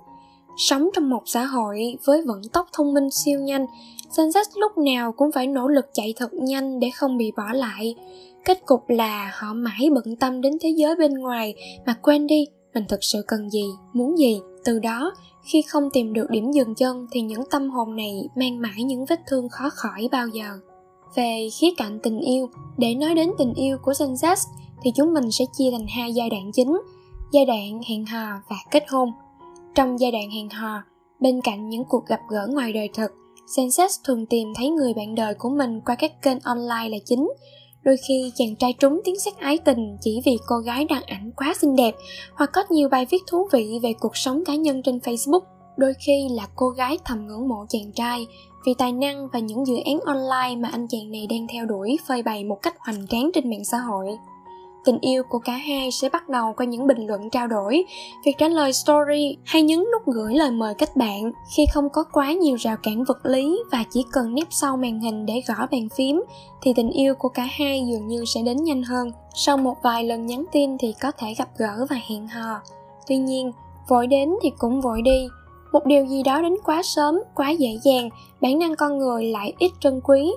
Sống 0.58 0.90
trong 0.94 1.10
một 1.10 1.22
xã 1.26 1.46
hội 1.46 1.98
với 2.06 2.22
vận 2.22 2.42
tốc 2.54 2.68
thông 2.74 2.94
minh 2.94 3.12
siêu 3.12 3.40
nhanh, 3.40 3.66
Sansa 4.12 4.40
lúc 4.56 4.78
nào 4.78 5.12
cũng 5.12 5.32
phải 5.32 5.48
nỗ 5.48 5.68
lực 5.68 5.86
chạy 5.94 6.14
thật 6.18 6.34
nhanh 6.34 6.80
để 6.80 6.90
không 6.96 7.18
bị 7.18 7.32
bỏ 7.38 7.54
lại 7.54 7.96
kết 8.46 8.66
cục 8.66 8.90
là 8.90 9.32
họ 9.40 9.54
mãi 9.54 9.90
bận 9.96 10.16
tâm 10.16 10.42
đến 10.42 10.54
thế 10.62 10.70
giới 10.70 10.96
bên 10.96 11.14
ngoài 11.14 11.56
mà 11.86 11.94
quên 12.02 12.28
đi 12.28 12.46
mình 12.74 12.84
thực 12.90 13.04
sự 13.04 13.24
cần 13.28 13.50
gì 13.50 13.66
muốn 13.94 14.18
gì 14.18 14.40
từ 14.66 14.80
đó 14.80 15.14
khi 15.44 15.62
không 15.62 15.90
tìm 15.94 16.14
được 16.14 16.30
điểm 16.30 16.52
dừng 16.52 16.76
chân 16.76 17.08
thì 17.12 17.22
những 17.22 17.44
tâm 17.52 17.70
hồn 17.70 17.96
này 17.96 18.30
mang 18.36 18.62
mãi 18.62 18.84
những 18.84 19.06
vết 19.06 19.20
thương 19.28 19.50
khó 19.50 19.70
khỏi 19.70 20.10
bao 20.12 20.28
giờ 20.28 20.60
Về 21.16 21.50
khía 21.60 21.70
cạnh 21.78 22.00
tình 22.04 22.20
yêu, 22.20 22.50
để 22.78 22.96
nói 22.96 23.16
đến 23.16 23.32
tình 23.38 23.54
yêu 23.54 23.78
của 23.82 23.94
Gen 24.00 24.14
Z 24.14 24.36
thì 24.84 24.92
chúng 24.96 25.14
mình 25.14 25.32
sẽ 25.32 25.46
chia 25.58 25.72
thành 25.72 25.88
hai 25.88 26.14
giai 26.14 26.30
đoạn 26.30 26.52
chính, 26.54 26.82
giai 27.32 27.46
đoạn 27.46 27.82
hẹn 27.90 28.06
hò 28.06 28.26
và 28.50 28.56
kết 28.72 28.84
hôn. 28.90 29.12
Trong 29.76 30.00
giai 30.00 30.12
đoạn 30.12 30.32
hẹn 30.32 30.50
hò, 30.50 30.84
bên 31.20 31.42
cạnh 31.42 31.70
những 31.70 31.84
cuộc 31.90 32.06
gặp 32.06 32.20
gỡ 32.30 32.48
ngoài 32.50 32.74
đời 32.74 32.90
thực, 32.94 33.12
Gen 33.58 33.68
Z 33.68 33.88
thường 34.04 34.26
tìm 34.26 34.54
thấy 34.56 34.70
người 34.70 34.94
bạn 34.94 35.16
đời 35.16 35.34
của 35.34 35.50
mình 35.50 35.82
qua 35.86 35.96
các 35.96 36.22
kênh 36.22 36.40
online 36.40 36.90
là 36.90 36.98
chính. 37.06 37.30
Đôi 37.86 37.98
khi 38.08 38.32
chàng 38.36 38.56
trai 38.56 38.74
trúng 38.74 39.02
tiếng 39.04 39.20
sắc 39.20 39.38
ái 39.38 39.58
tình 39.58 39.98
chỉ 40.02 40.22
vì 40.26 40.38
cô 40.48 40.56
gái 40.56 40.86
đăng 40.86 41.04
ảnh 41.04 41.32
quá 41.38 41.54
xinh 41.62 41.76
đẹp 41.76 41.96
hoặc 42.36 42.50
có 42.54 42.64
nhiều 42.70 42.90
bài 42.90 43.06
viết 43.10 43.22
thú 43.28 43.48
vị 43.52 43.80
về 43.84 43.94
cuộc 44.00 44.18
sống 44.18 44.44
cá 44.46 44.56
nhân 44.56 44.82
trên 44.84 44.98
Facebook. 44.98 45.40
Đôi 45.78 45.94
khi 46.06 46.28
là 46.32 46.48
cô 46.56 46.70
gái 46.70 46.98
thầm 47.06 47.28
ngưỡng 47.28 47.48
mộ 47.48 47.66
chàng 47.70 47.92
trai 47.96 48.28
vì 48.66 48.74
tài 48.78 48.92
năng 48.92 49.28
và 49.34 49.40
những 49.40 49.66
dự 49.66 49.76
án 49.86 50.00
online 50.00 50.62
mà 50.62 50.70
anh 50.72 50.88
chàng 50.88 51.12
này 51.12 51.28
đang 51.30 51.48
theo 51.48 51.66
đuổi 51.66 51.98
phơi 52.08 52.24
bày 52.24 52.44
một 52.44 52.58
cách 52.62 52.76
hoành 52.80 53.08
tráng 53.08 53.30
trên 53.34 53.50
mạng 53.50 53.66
xã 53.66 53.78
hội 53.78 54.08
tình 54.86 54.98
yêu 55.02 55.24
của 55.24 55.40
cả 55.40 55.54
hai 55.54 55.92
sẽ 55.92 56.10
bắt 56.10 56.30
đầu 56.30 56.54
qua 56.58 56.66
những 56.66 56.88
bình 56.88 57.08
luận 57.08 57.30
trao 57.30 57.48
đổi, 57.48 57.86
việc 58.26 58.38
trả 58.38 58.48
lời 58.48 58.74
story 58.74 59.38
hay 59.46 59.62
nhấn 59.62 59.80
nút 59.80 60.06
gửi 60.06 60.34
lời 60.34 60.52
mời 60.52 60.74
kết 60.74 60.96
bạn 60.96 61.32
khi 61.56 61.66
không 61.74 61.90
có 61.90 62.04
quá 62.04 62.34
nhiều 62.34 62.56
rào 62.56 62.78
cản 62.84 63.04
vật 63.04 63.26
lý 63.26 63.60
và 63.72 63.84
chỉ 63.92 64.06
cần 64.12 64.36
nép 64.36 64.48
sau 64.50 64.78
màn 64.78 65.00
hình 65.00 65.26
để 65.26 65.42
gõ 65.48 65.68
bàn 65.72 65.88
phím 65.96 66.24
thì 66.62 66.74
tình 66.74 66.90
yêu 66.90 67.16
của 67.16 67.30
cả 67.30 67.48
hai 67.52 67.84
dường 67.88 68.08
như 68.08 68.26
sẽ 68.26 68.42
đến 68.42 68.58
nhanh 68.64 68.84
hơn. 68.84 69.12
Sau 69.36 69.58
một 69.58 69.76
vài 69.84 70.04
lần 70.04 70.26
nhắn 70.26 70.46
tin 70.52 70.78
thì 70.78 70.94
có 71.02 71.12
thể 71.12 71.34
gặp 71.38 71.50
gỡ 71.58 71.86
và 71.90 71.96
hẹn 72.10 72.28
hò. 72.28 72.60
Tuy 73.08 73.18
nhiên, 73.18 73.52
vội 73.88 74.08
đến 74.08 74.30
thì 74.42 74.52
cũng 74.58 74.82
vội 74.82 75.02
đi. 75.02 75.28
Một 75.72 75.86
điều 75.86 76.06
gì 76.06 76.24
đó 76.24 76.42
đến 76.42 76.56
quá 76.66 76.82
sớm, 76.84 77.20
quá 77.36 77.50
dễ 77.50 77.80
dàng, 77.84 78.10
bản 78.42 78.60
năng 78.60 78.76
con 78.76 78.98
người 78.98 79.26
lại 79.26 79.54
ít 79.60 79.72
trân 79.80 80.02
quý 80.04 80.32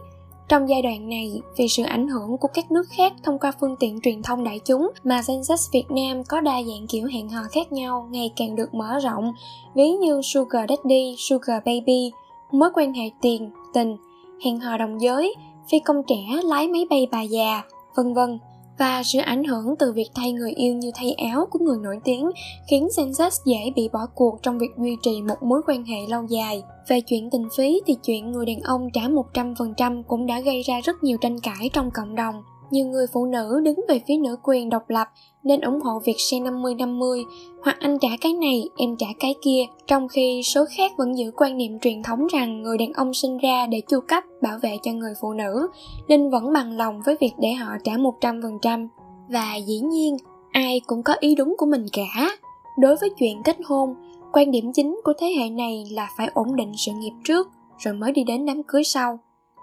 trong 0.48 0.68
giai 0.68 0.82
đoạn 0.82 1.08
này, 1.08 1.40
vì 1.56 1.68
sự 1.68 1.82
ảnh 1.82 2.08
hưởng 2.08 2.38
của 2.38 2.48
các 2.54 2.70
nước 2.70 2.84
khác 2.90 3.12
thông 3.22 3.38
qua 3.38 3.52
phương 3.60 3.76
tiện 3.80 4.00
truyền 4.00 4.22
thông 4.22 4.44
đại 4.44 4.60
chúng 4.64 4.90
mà 5.04 5.22
Gen 5.28 5.40
Z 5.40 5.68
Việt 5.72 5.90
Nam 5.90 6.24
có 6.24 6.40
đa 6.40 6.62
dạng 6.62 6.86
kiểu 6.88 7.06
hẹn 7.06 7.28
hò 7.28 7.42
khác 7.52 7.72
nhau 7.72 8.08
ngày 8.10 8.30
càng 8.36 8.56
được 8.56 8.74
mở 8.74 8.98
rộng, 8.98 9.32
ví 9.74 9.90
như 9.90 10.20
Sugar 10.24 10.68
Daddy, 10.68 11.14
Sugar 11.18 11.62
Baby, 11.64 12.12
mối 12.50 12.68
quan 12.74 12.94
hệ 12.94 13.10
tiền, 13.20 13.50
tình, 13.74 13.96
hẹn 14.44 14.60
hò 14.60 14.76
đồng 14.76 15.00
giới, 15.00 15.34
phi 15.70 15.78
công 15.78 16.02
trẻ 16.06 16.24
lái 16.44 16.68
máy 16.68 16.86
bay 16.90 17.06
bà 17.10 17.22
già, 17.22 17.62
vân 17.94 18.14
vân 18.14 18.38
và 18.78 19.02
sự 19.02 19.18
ảnh 19.18 19.44
hưởng 19.44 19.76
từ 19.78 19.92
việc 19.92 20.08
thay 20.14 20.32
người 20.32 20.52
yêu 20.52 20.74
như 20.74 20.90
thay 20.94 21.12
áo 21.12 21.46
của 21.50 21.58
người 21.58 21.78
nổi 21.82 21.98
tiếng 22.04 22.30
khiến 22.70 22.88
Gen 22.96 23.10
Z 23.10 23.30
dễ 23.44 23.72
bị 23.76 23.88
bỏ 23.92 24.06
cuộc 24.14 24.38
trong 24.42 24.58
việc 24.58 24.70
duy 24.78 24.96
trì 25.02 25.22
một 25.22 25.42
mối 25.42 25.60
quan 25.66 25.84
hệ 25.84 26.06
lâu 26.08 26.24
dài. 26.28 26.62
Về 26.88 27.00
chuyện 27.00 27.30
tình 27.30 27.48
phí 27.56 27.80
thì 27.86 27.94
chuyện 28.04 28.32
người 28.32 28.46
đàn 28.46 28.60
ông 28.60 28.88
trả 28.92 29.02
100% 29.34 30.02
cũng 30.02 30.26
đã 30.26 30.40
gây 30.40 30.62
ra 30.62 30.80
rất 30.80 31.02
nhiều 31.02 31.18
tranh 31.20 31.40
cãi 31.40 31.70
trong 31.72 31.90
cộng 31.90 32.14
đồng 32.14 32.34
nhiều 32.70 32.86
người 32.86 33.06
phụ 33.12 33.26
nữ 33.26 33.60
đứng 33.64 33.80
về 33.88 34.00
phía 34.06 34.16
nữ 34.16 34.36
quyền 34.42 34.70
độc 34.70 34.90
lập 34.90 35.08
nên 35.44 35.60
ủng 35.60 35.80
hộ 35.80 35.98
việc 36.04 36.16
xe 36.18 36.36
50-50 36.36 37.24
hoặc 37.62 37.76
anh 37.80 37.98
trả 37.98 38.08
cái 38.20 38.32
này, 38.32 38.68
em 38.76 38.96
trả 38.96 39.06
cái 39.20 39.34
kia, 39.42 39.60
trong 39.86 40.08
khi 40.08 40.42
số 40.44 40.64
khác 40.76 40.92
vẫn 40.96 41.18
giữ 41.18 41.30
quan 41.36 41.56
niệm 41.56 41.78
truyền 41.78 42.02
thống 42.02 42.26
rằng 42.26 42.62
người 42.62 42.78
đàn 42.78 42.92
ông 42.92 43.14
sinh 43.14 43.38
ra 43.38 43.66
để 43.66 43.80
chu 43.88 44.00
cấp, 44.08 44.24
bảo 44.42 44.58
vệ 44.62 44.76
cho 44.82 44.92
người 44.92 45.12
phụ 45.20 45.32
nữ, 45.32 45.68
nên 46.08 46.30
vẫn 46.30 46.52
bằng 46.52 46.76
lòng 46.76 47.00
với 47.06 47.16
việc 47.20 47.32
để 47.38 47.52
họ 47.52 47.70
trả 47.84 47.92
100%. 47.92 48.88
Và 49.28 49.56
dĩ 49.66 49.80
nhiên, 49.80 50.16
ai 50.52 50.80
cũng 50.86 51.02
có 51.02 51.14
ý 51.20 51.34
đúng 51.34 51.54
của 51.58 51.66
mình 51.66 51.86
cả. 51.92 52.36
Đối 52.78 52.96
với 52.96 53.10
chuyện 53.18 53.42
kết 53.44 53.56
hôn, 53.64 53.94
quan 54.32 54.50
điểm 54.50 54.72
chính 54.72 55.00
của 55.04 55.12
thế 55.18 55.26
hệ 55.38 55.50
này 55.50 55.84
là 55.90 56.08
phải 56.16 56.30
ổn 56.34 56.56
định 56.56 56.72
sự 56.76 56.92
nghiệp 56.92 57.12
trước, 57.24 57.48
rồi 57.78 57.94
mới 57.94 58.12
đi 58.12 58.24
đến 58.24 58.46
đám 58.46 58.62
cưới 58.62 58.84
sau. 58.84 59.18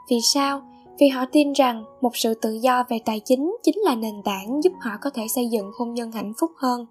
Vì 0.10 0.18
sao? 0.22 0.62
Vì 1.00 1.08
họ 1.08 1.26
tin 1.32 1.54
rằng 1.54 1.84
một 2.02 2.18
sự 2.18 2.34
tự 2.34 2.52
do 2.52 2.84
về 2.90 3.00
tài 3.06 3.20
chính 3.20 3.56
chính 3.64 3.76
là 3.78 3.96
nền 3.96 4.16
tảng 4.26 4.64
giúp 4.64 4.74
họ 4.82 4.92
có 5.02 5.10
thể 5.10 5.28
xây 5.36 5.48
dựng 5.48 5.72
hôn 5.80 5.94
nhân 5.94 6.12
hạnh 6.12 6.34
phúc 6.40 6.52
hơn. 6.58 6.86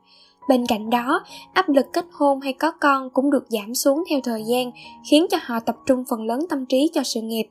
Bên 0.49 0.67
cạnh 0.67 0.90
đó, 0.90 1.25
áp 1.53 1.69
lực 1.69 1.87
kết 1.93 2.05
hôn 2.12 2.40
hay 2.40 2.53
có 2.53 2.71
con 2.71 3.11
cũng 3.11 3.31
được 3.31 3.45
giảm 3.49 3.75
xuống 3.75 4.05
theo 4.11 4.21
thời 4.25 4.43
gian, 4.45 4.71
khiến 5.11 5.27
cho 5.31 5.38
họ 5.43 5.61
tập 5.61 5.77
trung 5.87 6.05
phần 6.11 6.23
lớn 6.27 6.40
tâm 6.49 6.67
trí 6.67 6.90
cho 6.93 7.03
sự 7.03 7.21
nghiệp. 7.21 7.47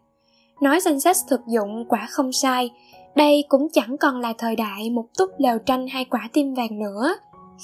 Nói 0.61 0.79
danh 0.81 0.99
sách 0.99 1.15
thực 1.29 1.41
dụng 1.47 1.85
quả 1.89 2.07
không 2.09 2.31
sai. 2.31 2.69
Đây 3.15 3.43
cũng 3.49 3.67
chẳng 3.73 3.97
còn 3.97 4.19
là 4.19 4.33
thời 4.37 4.55
đại 4.55 4.89
một 4.89 5.05
túp 5.17 5.29
lều 5.37 5.57
tranh 5.65 5.87
hai 5.87 6.05
quả 6.05 6.29
tim 6.33 6.53
vàng 6.53 6.79
nữa. 6.79 7.15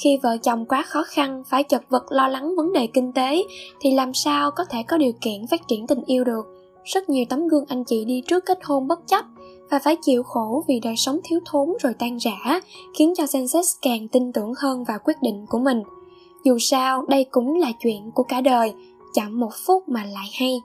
Khi 0.03 0.17
vợ 0.23 0.37
chồng 0.37 0.65
quá 0.65 0.83
khó 0.87 1.03
khăn, 1.03 1.43
phải 1.49 1.63
chật 1.63 1.81
vật 1.89 2.03
lo 2.09 2.27
lắng 2.27 2.55
vấn 2.57 2.73
đề 2.73 2.87
kinh 2.93 3.13
tế, 3.13 3.43
thì 3.81 3.91
làm 3.91 4.13
sao 4.13 4.51
có 4.51 4.65
thể 4.69 4.83
có 4.87 4.97
điều 4.97 5.11
kiện 5.21 5.47
phát 5.47 5.61
triển 5.67 5.87
tình 5.87 6.01
yêu 6.05 6.23
được? 6.23 6.58
Rất 6.93 7.09
nhiều 7.09 7.25
tấm 7.29 7.47
gương 7.47 7.65
anh 7.67 7.83
chị 7.83 8.05
đi 8.05 8.21
trước 8.27 8.45
kết 8.45 8.59
hôn 8.63 8.87
bất 8.87 8.99
chấp 9.07 9.25
và 9.71 9.79
phải 9.79 9.95
chịu 10.01 10.23
khổ 10.23 10.63
vì 10.67 10.79
đời 10.79 10.95
sống 10.97 11.19
thiếu 11.23 11.39
thốn 11.45 11.69
rồi 11.79 11.93
tan 11.99 12.17
rã, 12.17 12.59
khiến 12.97 13.13
cho 13.17 13.25
Sensex 13.25 13.65
càng 13.81 14.07
tin 14.07 14.33
tưởng 14.33 14.53
hơn 14.57 14.83
vào 14.83 14.97
quyết 15.03 15.17
định 15.21 15.45
của 15.49 15.59
mình. 15.59 15.83
Dù 16.43 16.57
sao, 16.59 17.05
đây 17.07 17.25
cũng 17.31 17.55
là 17.55 17.71
chuyện 17.79 18.11
của 18.15 18.23
cả 18.23 18.41
đời, 18.41 18.73
chậm 19.13 19.39
một 19.39 19.51
phút 19.65 19.89
mà 19.89 20.03
lại 20.03 20.27
hay. 20.39 20.61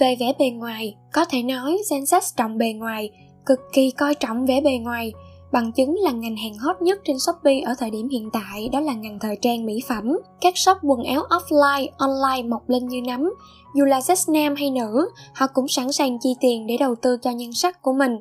Về 0.00 0.16
vẻ 0.20 0.32
bề 0.38 0.50
ngoài, 0.50 0.96
có 1.12 1.24
thể 1.24 1.42
nói 1.42 1.78
Sensex 1.90 2.36
trọng 2.36 2.58
bề 2.58 2.72
ngoài, 2.72 3.10
cực 3.46 3.58
kỳ 3.72 3.90
coi 3.90 4.14
trọng 4.14 4.46
vẻ 4.46 4.60
bề 4.60 4.78
ngoài, 4.78 5.12
Bằng 5.52 5.72
chứng 5.72 5.96
là 5.98 6.10
ngành 6.10 6.36
hàng 6.36 6.58
hot 6.58 6.82
nhất 6.82 7.00
trên 7.04 7.18
Shopee 7.18 7.60
ở 7.60 7.74
thời 7.78 7.90
điểm 7.90 8.08
hiện 8.08 8.30
tại 8.32 8.68
đó 8.72 8.80
là 8.80 8.92
ngành 8.92 9.18
thời 9.18 9.36
trang 9.42 9.66
mỹ 9.66 9.80
phẩm. 9.88 10.18
Các 10.40 10.58
shop 10.58 10.76
quần 10.82 11.02
áo 11.02 11.22
offline, 11.30 11.88
online 11.98 12.48
mọc 12.48 12.68
lên 12.68 12.88
như 12.88 13.00
nấm. 13.06 13.30
Dù 13.74 13.84
là 13.84 14.00
sex 14.00 14.28
nam 14.30 14.54
hay 14.56 14.70
nữ, 14.70 15.10
họ 15.34 15.46
cũng 15.54 15.68
sẵn 15.68 15.92
sàng 15.92 16.18
chi 16.18 16.34
tiền 16.40 16.66
để 16.66 16.76
đầu 16.76 16.94
tư 16.94 17.16
cho 17.22 17.30
nhan 17.30 17.52
sắc 17.52 17.82
của 17.82 17.92
mình. 17.92 18.16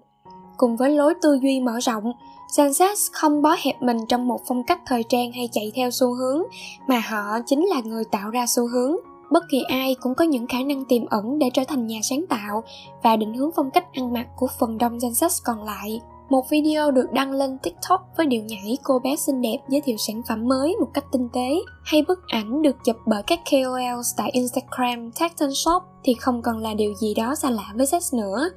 Cùng 0.58 0.78
với 0.78 0.90
lối 0.90 1.14
tư 1.22 1.40
duy 1.42 1.60
mở 1.60 1.80
rộng, 1.82 2.14
Sansas 2.56 3.08
không 3.12 3.42
bó 3.42 3.56
hẹp 3.60 3.82
mình 3.82 3.98
trong 4.10 4.28
một 4.28 4.42
phong 4.48 4.64
cách 4.64 4.80
thời 4.86 5.04
trang 5.10 5.32
hay 5.32 5.50
chạy 5.52 5.72
theo 5.76 5.92
xu 5.92 6.14
hướng, 6.14 6.44
mà 6.88 7.00
họ 7.00 7.40
chính 7.46 7.66
là 7.66 7.82
người 7.84 8.04
tạo 8.12 8.30
ra 8.30 8.46
xu 8.48 8.68
hướng. 8.68 8.96
Bất 9.32 9.44
kỳ 9.52 9.64
ai 9.68 9.96
cũng 10.02 10.16
có 10.16 10.26
những 10.26 10.48
khả 10.48 10.64
năng 10.64 10.86
tiềm 10.86 11.06
ẩn 11.06 11.40
để 11.40 11.50
trở 11.54 11.64
thành 11.68 11.88
nhà 11.88 12.00
sáng 12.04 12.26
tạo 12.30 12.64
và 13.04 13.16
định 13.16 13.34
hướng 13.34 13.50
phong 13.56 13.72
cách 13.72 13.94
ăn 13.94 14.14
mặc 14.14 14.28
của 14.36 14.48
phần 14.60 14.78
đông 14.78 15.00
Sansas 15.00 15.44
còn 15.44 15.64
lại. 15.64 16.02
Một 16.30 16.50
video 16.50 16.92
được 16.92 17.12
đăng 17.12 17.32
lên 17.32 17.58
TikTok 17.64 18.02
với 18.18 18.26
điệu 18.26 18.44
nhảy 18.44 18.78
cô 18.84 19.00
bé 19.00 19.16
xinh 19.16 19.42
đẹp 19.42 19.58
giới 19.70 19.82
thiệu 19.82 19.98
sản 19.98 20.22
phẩm 20.28 20.48
mới 20.48 20.76
một 20.80 20.88
cách 20.94 21.06
tinh 21.12 21.30
tế 21.34 21.50
hay 21.84 22.04
bức 22.08 22.20
ảnh 22.28 22.62
được 22.62 22.76
chụp 22.86 22.96
bởi 23.06 23.24
các 23.28 23.40
KOLs 23.52 24.16
tại 24.18 24.30
Instagram, 24.34 25.12
Tacton 25.20 25.54
Shop 25.54 25.84
thì 26.04 26.14
không 26.14 26.42
còn 26.42 26.58
là 26.58 26.74
điều 26.74 26.94
gì 26.94 27.14
đó 27.14 27.36
xa 27.36 27.50
lạ 27.50 27.74
với 27.76 27.86
sex 27.86 28.14
nữa. 28.14 28.50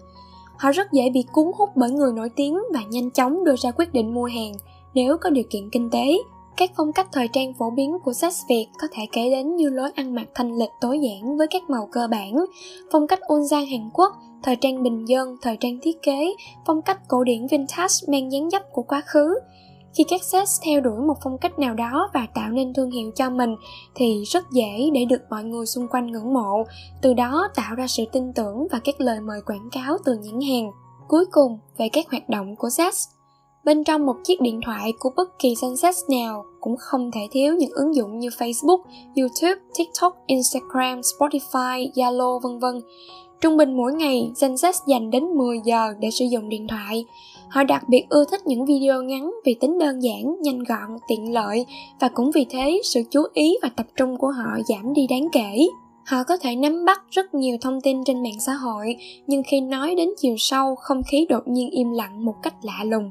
Họ 0.58 0.72
rất 0.72 0.92
dễ 0.92 1.11
bị 1.11 1.24
cuốn 1.32 1.46
hút 1.58 1.68
bởi 1.76 1.90
người 1.90 2.12
nổi 2.12 2.28
tiếng 2.37 2.58
và 2.74 2.80
nhanh 2.90 3.11
chóng 3.11 3.44
đưa 3.44 3.56
ra 3.56 3.70
quyết 3.70 3.92
định 3.92 4.14
mua 4.14 4.24
hàng 4.24 4.52
nếu 4.94 5.16
có 5.20 5.30
điều 5.30 5.44
kiện 5.50 5.70
kinh 5.70 5.90
tế. 5.90 6.18
Các 6.56 6.70
phong 6.76 6.92
cách 6.92 7.08
thời 7.12 7.28
trang 7.28 7.54
phổ 7.58 7.70
biến 7.70 7.98
của 8.04 8.12
sex 8.12 8.40
Việt 8.48 8.66
có 8.80 8.87
thể 8.92 9.02
kể 9.12 9.30
đến 9.30 9.56
như 9.56 9.68
lối 9.68 9.90
ăn 9.94 10.14
mặc 10.14 10.28
thanh 10.35 10.58
lịch 10.58 10.70
tối 10.80 11.00
giản 11.00 11.37
với 11.37 11.46
các 11.50 11.62
màu 11.70 11.88
cơ 11.92 12.08
bản, 12.11 12.44
phong 12.92 13.06
cách 13.06 13.20
Unzan 13.28 13.70
Hàn 13.70 13.90
Quốc 13.92 14.12
thời 14.42 14.57
trang 14.57 14.83
bình 14.83 15.05
dân, 15.05 15.37
thời 15.42 15.57
trang 15.61 15.78
thiết 15.83 16.02
kế, 16.02 16.35
phong 16.66 16.83
cách 16.83 16.98
cổ 17.09 17.24
điển 17.24 17.46
vintage 17.46 17.94
mang 18.09 18.33
dáng 18.33 18.50
dấp 18.50 18.62
của 18.72 18.83
quá 18.83 19.02
khứ. 19.07 19.38
Khi 19.94 20.05
các 20.09 20.22
sales 20.22 20.61
theo 20.64 20.81
đuổi 20.81 21.00
một 21.07 21.14
phong 21.24 21.38
cách 21.38 21.59
nào 21.59 21.74
đó 21.74 22.11
và 22.14 22.26
tạo 22.35 22.50
nên 22.50 22.74
thương 22.74 22.90
hiệu 22.90 23.11
cho 23.14 23.31
mình 23.31 23.57
thì 23.94 24.22
rất 24.26 24.44
dễ 24.52 24.90
để 24.92 25.05
được 25.05 25.22
mọi 25.31 25.44
người 25.44 25.66
xung 25.66 25.88
quanh 25.88 26.07
ngưỡng 26.07 26.35
mộ, 26.35 26.64
từ 27.02 27.14
đó 27.14 27.48
tạo 27.55 27.74
ra 27.74 27.87
sự 27.87 28.05
tin 28.12 28.33
tưởng 28.33 28.66
và 28.72 28.81
các 28.85 29.00
lời 29.00 29.20
mời 29.20 29.40
quảng 29.46 29.68
cáo 29.72 29.96
từ 30.05 30.18
nhãn 30.22 30.40
hàng. 30.40 30.70
Cuối 31.09 31.24
cùng, 31.33 31.59
về 31.78 31.88
các 31.92 32.11
hoạt 32.11 32.28
động 32.28 32.57
của 32.57 32.70
sales. 32.70 33.09
Bên 33.64 33.85
trong 33.85 34.07
một 34.07 34.16
chiếc 34.24 34.40
điện 34.40 34.61
thoại 34.66 34.92
của 34.98 35.11
bất 35.16 35.38
kỳ 35.38 35.55
Sunset 35.55 35.94
nào 36.11 36.44
cũng 36.61 36.76
không 36.78 37.11
thể 37.11 37.20
thiếu 37.31 37.55
những 37.55 37.70
ứng 37.70 37.94
dụng 37.94 38.18
như 38.18 38.28
Facebook, 38.28 38.78
YouTube, 39.16 39.61
TikTok, 39.78 40.16
Instagram, 40.26 41.00
Spotify, 41.00 41.92
Zalo 41.92 42.40
vân 42.40 42.59
vân. 42.59 42.81
Trung 43.42 43.57
bình 43.57 43.76
mỗi 43.76 43.92
ngày, 43.92 44.31
Gen 44.40 44.55
Z 44.55 44.72
dành 44.87 45.11
đến 45.11 45.24
10 45.24 45.61
giờ 45.64 45.94
để 46.00 46.11
sử 46.11 46.24
dụng 46.24 46.48
điện 46.48 46.66
thoại. 46.68 47.05
Họ 47.48 47.64
đặc 47.64 47.88
biệt 47.88 48.05
ưa 48.09 48.24
thích 48.31 48.46
những 48.46 48.66
video 48.66 49.02
ngắn 49.02 49.31
vì 49.44 49.55
tính 49.55 49.78
đơn 49.78 50.02
giản, 50.02 50.37
nhanh 50.42 50.59
gọn, 50.59 50.98
tiện 51.09 51.33
lợi 51.33 51.66
và 52.00 52.09
cũng 52.09 52.31
vì 52.31 52.46
thế 52.50 52.81
sự 52.85 53.02
chú 53.11 53.22
ý 53.33 53.57
và 53.62 53.68
tập 53.76 53.87
trung 53.96 54.18
của 54.18 54.31
họ 54.31 54.59
giảm 54.68 54.92
đi 54.94 55.07
đáng 55.11 55.28
kể. 55.33 55.66
Họ 56.07 56.24
có 56.28 56.37
thể 56.37 56.57
nắm 56.57 56.85
bắt 56.85 57.02
rất 57.11 57.35
nhiều 57.35 57.57
thông 57.61 57.81
tin 57.81 58.05
trên 58.05 58.22
mạng 58.22 58.40
xã 58.40 58.52
hội, 58.52 58.96
nhưng 59.26 59.42
khi 59.42 59.61
nói 59.61 59.94
đến 59.94 60.09
chiều 60.16 60.35
sâu, 60.38 60.74
không 60.74 61.02
khí 61.11 61.26
đột 61.28 61.42
nhiên 61.48 61.70
im 61.70 61.90
lặng 61.90 62.24
một 62.24 62.35
cách 62.42 62.55
lạ 62.62 62.85
lùng. 62.85 63.11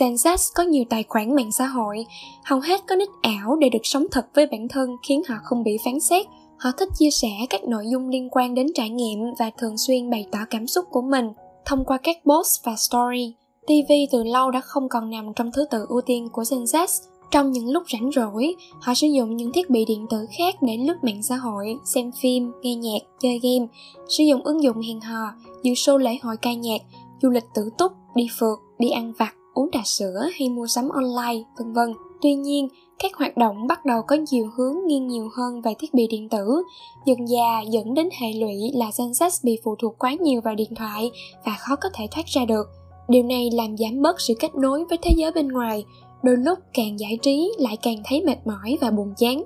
Gen 0.00 0.14
Z 0.14 0.36
có 0.54 0.62
nhiều 0.62 0.84
tài 0.90 1.04
khoản 1.08 1.34
mạng 1.34 1.52
xã 1.52 1.66
hội, 1.66 2.06
hầu 2.44 2.60
hết 2.60 2.80
có 2.86 2.96
nick 2.96 3.12
ảo 3.22 3.56
để 3.56 3.68
được 3.68 3.82
sống 3.82 4.06
thật 4.10 4.26
với 4.34 4.46
bản 4.46 4.68
thân 4.68 4.96
khiến 5.02 5.22
họ 5.28 5.34
không 5.44 5.62
bị 5.62 5.78
phán 5.84 6.00
xét 6.00 6.26
Họ 6.58 6.70
thích 6.78 6.88
chia 6.98 7.10
sẻ 7.10 7.28
các 7.50 7.64
nội 7.64 7.84
dung 7.92 8.08
liên 8.08 8.28
quan 8.30 8.54
đến 8.54 8.66
trải 8.74 8.90
nghiệm 8.90 9.18
và 9.38 9.50
thường 9.58 9.78
xuyên 9.78 10.10
bày 10.10 10.26
tỏ 10.30 10.38
cảm 10.50 10.66
xúc 10.66 10.84
của 10.90 11.02
mình 11.02 11.32
thông 11.64 11.84
qua 11.84 11.98
các 12.02 12.16
post 12.24 12.64
và 12.64 12.76
story. 12.76 13.34
TV 13.66 13.92
từ 14.12 14.24
lâu 14.24 14.50
đã 14.50 14.60
không 14.60 14.88
còn 14.88 15.10
nằm 15.10 15.32
trong 15.36 15.52
thứ 15.52 15.64
tự 15.70 15.86
ưu 15.88 16.00
tiên 16.00 16.28
của 16.32 16.44
Gen 16.50 16.64
Z. 16.64 16.86
Trong 17.30 17.52
những 17.52 17.70
lúc 17.70 17.82
rảnh 17.92 18.10
rỗi, 18.14 18.54
họ 18.80 18.94
sử 18.94 19.06
dụng 19.06 19.36
những 19.36 19.52
thiết 19.52 19.70
bị 19.70 19.84
điện 19.84 20.06
tử 20.10 20.26
khác 20.38 20.54
để 20.62 20.76
lướt 20.76 20.94
mạng 21.02 21.22
xã 21.22 21.36
hội, 21.36 21.76
xem 21.84 22.10
phim, 22.22 22.52
nghe 22.62 22.74
nhạc, 22.74 22.98
chơi 23.20 23.40
game, 23.42 23.66
sử 24.08 24.24
dụng 24.24 24.42
ứng 24.44 24.62
dụng 24.62 24.80
hẹn 24.80 25.00
hò, 25.00 25.26
dự 25.62 25.72
show 25.72 25.98
lễ 25.98 26.18
hội 26.22 26.36
ca 26.36 26.52
nhạc, 26.52 26.80
du 27.22 27.30
lịch 27.30 27.44
tự 27.54 27.70
túc, 27.78 27.92
đi 28.14 28.26
phượt, 28.38 28.58
đi 28.78 28.90
ăn 28.90 29.12
vặt, 29.18 29.34
uống 29.54 29.68
trà 29.72 29.80
sữa 29.84 30.28
hay 30.38 30.48
mua 30.48 30.66
sắm 30.66 30.88
online, 30.88 31.42
vân 31.58 31.72
vân. 31.72 31.94
Tuy 32.22 32.34
nhiên, 32.34 32.68
các 32.98 33.14
hoạt 33.16 33.36
động 33.36 33.66
bắt 33.66 33.84
đầu 33.84 34.02
có 34.02 34.16
nhiều 34.30 34.50
hướng 34.56 34.76
nghiêng 34.86 35.08
nhiều 35.08 35.28
hơn 35.36 35.60
về 35.60 35.74
thiết 35.78 35.94
bị 35.94 36.06
điện 36.06 36.28
tử, 36.28 36.62
dần 37.06 37.28
già 37.28 37.60
dẫn 37.70 37.94
đến 37.94 38.08
hệ 38.20 38.32
lụy 38.32 38.72
là 38.74 38.90
Gen 38.98 39.10
Z 39.10 39.30
bị 39.44 39.58
phụ 39.64 39.76
thuộc 39.78 39.98
quá 39.98 40.12
nhiều 40.20 40.40
vào 40.40 40.54
điện 40.54 40.74
thoại 40.74 41.10
và 41.44 41.56
khó 41.58 41.76
có 41.76 41.88
thể 41.94 42.06
thoát 42.10 42.26
ra 42.26 42.44
được. 42.44 42.66
Điều 43.08 43.22
này 43.22 43.50
làm 43.52 43.76
giảm 43.76 44.02
bớt 44.02 44.20
sự 44.20 44.34
kết 44.40 44.54
nối 44.54 44.84
với 44.84 44.98
thế 45.02 45.10
giới 45.16 45.32
bên 45.32 45.48
ngoài, 45.48 45.84
đôi 46.22 46.36
lúc 46.36 46.58
càng 46.74 47.00
giải 47.00 47.18
trí 47.22 47.52
lại 47.58 47.76
càng 47.82 47.96
thấy 48.04 48.22
mệt 48.22 48.46
mỏi 48.46 48.78
và 48.80 48.90
buồn 48.90 49.14
chán. 49.16 49.44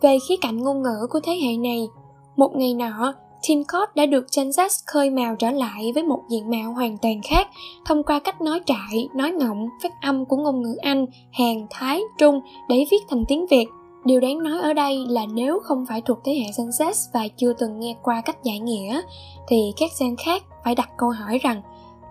Về 0.00 0.18
khía 0.28 0.36
cạnh 0.40 0.56
ngôn 0.56 0.82
ngữ 0.82 1.06
của 1.10 1.20
thế 1.20 1.32
hệ 1.32 1.56
này, 1.56 1.88
một 2.36 2.50
ngày 2.56 2.74
nọ, 2.74 3.14
Tincott 3.48 3.88
Code 3.88 3.92
đã 3.94 4.06
được 4.06 4.26
Gen 4.36 4.50
khơi 4.86 5.10
mào 5.10 5.36
trở 5.36 5.50
lại 5.50 5.92
với 5.94 6.02
một 6.02 6.20
diện 6.28 6.50
mạo 6.50 6.72
hoàn 6.72 6.98
toàn 6.98 7.20
khác 7.22 7.48
thông 7.84 8.02
qua 8.02 8.18
cách 8.18 8.40
nói 8.40 8.60
trại, 8.66 9.08
nói 9.14 9.32
ngọng, 9.32 9.68
phát 9.82 9.92
âm 10.02 10.24
của 10.24 10.36
ngôn 10.36 10.62
ngữ 10.62 10.76
Anh, 10.82 11.06
Hàn, 11.32 11.66
Thái, 11.70 12.00
Trung 12.18 12.40
để 12.68 12.86
viết 12.90 13.02
thành 13.10 13.24
tiếng 13.28 13.46
Việt. 13.46 13.66
Điều 14.04 14.20
đáng 14.20 14.42
nói 14.42 14.60
ở 14.62 14.72
đây 14.72 15.04
là 15.08 15.26
nếu 15.26 15.58
không 15.64 15.86
phải 15.88 16.00
thuộc 16.00 16.18
thế 16.24 16.32
hệ 16.32 16.46
Gen 16.58 16.90
và 17.12 17.28
chưa 17.36 17.52
từng 17.52 17.80
nghe 17.80 17.96
qua 18.02 18.20
cách 18.20 18.44
giải 18.44 18.58
nghĩa, 18.58 19.00
thì 19.48 19.72
các 19.76 19.90
Gen 20.00 20.16
khác 20.16 20.42
phải 20.64 20.74
đặt 20.74 20.90
câu 20.98 21.10
hỏi 21.10 21.38
rằng 21.38 21.62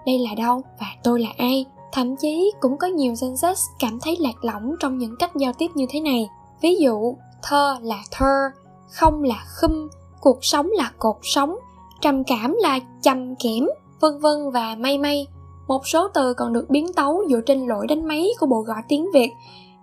đây 0.05 0.19
là 0.19 0.35
đâu 0.35 0.61
và 0.79 0.87
tôi 1.03 1.19
là 1.19 1.29
ai? 1.37 1.65
Thậm 1.91 2.15
chí 2.15 2.51
cũng 2.59 2.77
có 2.77 2.87
nhiều 2.87 3.13
Gen 3.21 3.33
Z 3.33 3.53
cảm 3.79 3.99
thấy 4.01 4.17
lạc 4.19 4.43
lõng 4.43 4.75
trong 4.79 4.97
những 4.97 5.15
cách 5.19 5.31
giao 5.35 5.53
tiếp 5.53 5.67
như 5.75 5.85
thế 5.89 5.99
này. 5.99 6.29
Ví 6.61 6.75
dụ, 6.75 7.15
thơ 7.43 7.77
là 7.81 8.03
thơ, 8.11 8.49
không 8.89 9.23
là 9.23 9.45
khum, 9.61 9.87
cuộc 10.23 10.45
sống 10.45 10.69
là 10.71 10.91
cột 10.99 11.15
sống, 11.21 11.55
trầm 12.01 12.23
cảm 12.23 12.55
là 12.59 12.79
trầm 13.01 13.35
kẽm, 13.35 13.67
vân 13.99 14.19
vân 14.19 14.51
và 14.53 14.75
may 14.79 14.97
may. 14.97 15.27
Một 15.67 15.87
số 15.87 16.07
từ 16.07 16.33
còn 16.33 16.53
được 16.53 16.65
biến 16.69 16.93
tấu 16.93 17.23
dựa 17.29 17.41
trên 17.45 17.67
lỗi 17.67 17.87
đánh 17.87 18.07
máy 18.07 18.27
của 18.39 18.45
bộ 18.45 18.61
gọi 18.61 18.81
tiếng 18.87 19.11
Việt 19.13 19.31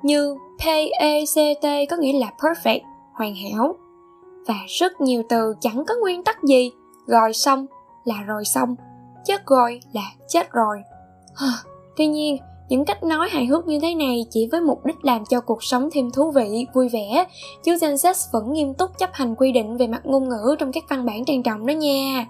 như 0.02 0.36
PECT 0.58 1.90
có 1.90 1.96
nghĩa 1.96 2.18
là 2.18 2.32
perfect, 2.38 2.80
hoàn 3.12 3.34
hảo. 3.34 3.74
Và 4.46 4.54
rất 4.68 5.00
nhiều 5.00 5.22
từ 5.28 5.54
chẳng 5.60 5.84
có 5.88 5.94
nguyên 6.00 6.24
tắc 6.24 6.42
gì, 6.42 6.72
rồi 7.06 7.32
xong 7.32 7.66
là 8.04 8.22
rồi 8.22 8.44
xong, 8.44 8.76
chết 9.24 9.46
rồi 9.46 9.80
là 9.92 10.04
chết 10.28 10.52
rồi. 10.52 10.78
Tuy 11.96 12.06
nhiên, 12.06 12.36
những 12.70 12.84
cách 12.84 13.02
nói 13.02 13.28
hài 13.30 13.46
hước 13.46 13.66
như 13.66 13.78
thế 13.80 13.94
này 13.94 14.26
chỉ 14.30 14.48
với 14.52 14.60
mục 14.60 14.84
đích 14.84 15.04
làm 15.04 15.24
cho 15.24 15.40
cuộc 15.40 15.64
sống 15.64 15.88
thêm 15.92 16.10
thú 16.10 16.30
vị, 16.30 16.66
vui 16.74 16.88
vẻ, 16.88 17.26
chứ 17.62 17.76
Gen 17.80 17.94
Z 17.94 18.14
vẫn 18.32 18.52
nghiêm 18.52 18.74
túc 18.74 18.98
chấp 18.98 19.10
hành 19.12 19.34
quy 19.34 19.52
định 19.52 19.76
về 19.76 19.86
mặt 19.86 20.00
ngôn 20.04 20.28
ngữ 20.28 20.56
trong 20.58 20.72
các 20.72 20.84
văn 20.88 21.06
bản 21.06 21.24
trang 21.24 21.42
trọng 21.42 21.66
đó 21.66 21.72
nha. 21.72 22.26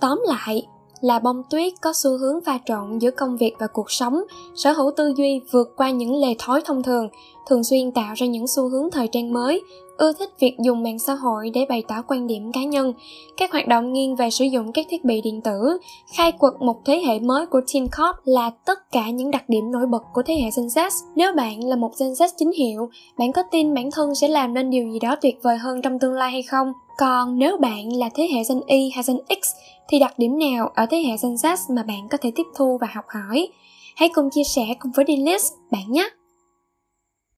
Tóm 0.00 0.22
lại, 0.26 0.66
là 1.00 1.18
bông 1.18 1.42
tuyết 1.50 1.72
có 1.80 1.92
xu 1.92 2.18
hướng 2.18 2.40
pha 2.44 2.58
trộn 2.66 2.98
giữa 2.98 3.10
công 3.10 3.36
việc 3.36 3.52
và 3.58 3.66
cuộc 3.66 3.90
sống, 3.90 4.22
sở 4.54 4.72
hữu 4.72 4.90
tư 4.96 5.12
duy 5.16 5.40
vượt 5.52 5.68
qua 5.76 5.90
những 5.90 6.14
lề 6.14 6.34
thói 6.38 6.62
thông 6.64 6.82
thường, 6.82 7.08
thường 7.46 7.64
xuyên 7.64 7.92
tạo 7.92 8.14
ra 8.16 8.26
những 8.26 8.46
xu 8.46 8.68
hướng 8.68 8.90
thời 8.90 9.08
trang 9.08 9.32
mới, 9.32 9.62
ưa 9.96 10.12
thích 10.12 10.30
việc 10.40 10.56
dùng 10.64 10.82
mạng 10.82 10.98
xã 10.98 11.14
hội 11.14 11.50
để 11.54 11.66
bày 11.68 11.82
tỏ 11.88 12.02
quan 12.08 12.26
điểm 12.26 12.52
cá 12.52 12.64
nhân, 12.64 12.92
các 13.36 13.52
hoạt 13.52 13.68
động 13.68 13.92
nghiêng 13.92 14.16
về 14.16 14.30
sử 14.30 14.44
dụng 14.44 14.72
các 14.72 14.86
thiết 14.90 15.04
bị 15.04 15.20
điện 15.20 15.40
tử, 15.40 15.78
khai 16.16 16.32
quật 16.32 16.52
một 16.60 16.76
thế 16.84 17.02
hệ 17.06 17.18
mới 17.18 17.46
của 17.46 17.60
Teen 17.74 17.84
cop 17.84 18.16
là 18.24 18.50
tất 18.66 18.92
cả 18.92 19.10
những 19.10 19.30
đặc 19.30 19.48
điểm 19.48 19.70
nổi 19.70 19.86
bật 19.86 20.02
của 20.12 20.22
thế 20.22 20.34
hệ 20.34 20.50
Gen 20.56 20.66
Z. 20.66 20.90
Nếu 21.16 21.32
bạn 21.36 21.64
là 21.64 21.76
một 21.76 21.90
Gen 22.00 22.12
Z 22.12 22.28
chính 22.36 22.52
hiệu, 22.52 22.88
bạn 23.18 23.32
có 23.32 23.42
tin 23.50 23.74
bản 23.74 23.90
thân 23.90 24.14
sẽ 24.14 24.28
làm 24.28 24.54
nên 24.54 24.70
điều 24.70 24.92
gì 24.92 24.98
đó 24.98 25.16
tuyệt 25.22 25.38
vời 25.42 25.58
hơn 25.58 25.82
trong 25.82 25.98
tương 25.98 26.12
lai 26.12 26.30
hay 26.30 26.42
không? 26.42 26.72
Còn 26.98 27.38
nếu 27.38 27.56
bạn 27.56 27.96
là 27.96 28.08
thế 28.14 28.28
hệ 28.34 28.42
Gen 28.48 28.60
Y 28.66 28.90
hay 28.94 29.04
Gen 29.06 29.16
X 29.42 29.46
thì 29.88 29.98
đặc 29.98 30.18
điểm 30.18 30.38
nào 30.38 30.70
ở 30.74 30.86
thế 30.90 30.98
hệ 30.98 31.16
Gen 31.22 31.34
Z 31.34 31.56
mà 31.76 31.82
bạn 31.82 32.08
có 32.10 32.18
thể 32.20 32.32
tiếp 32.34 32.46
thu 32.56 32.78
và 32.80 32.88
học 32.94 33.04
hỏi? 33.08 33.48
Hãy 33.96 34.08
cùng 34.14 34.30
chia 34.30 34.44
sẻ 34.54 34.62
cùng 34.78 34.92
với 34.96 35.04
Dennis 35.08 35.52
bạn 35.70 35.92
nhé! 35.92 36.08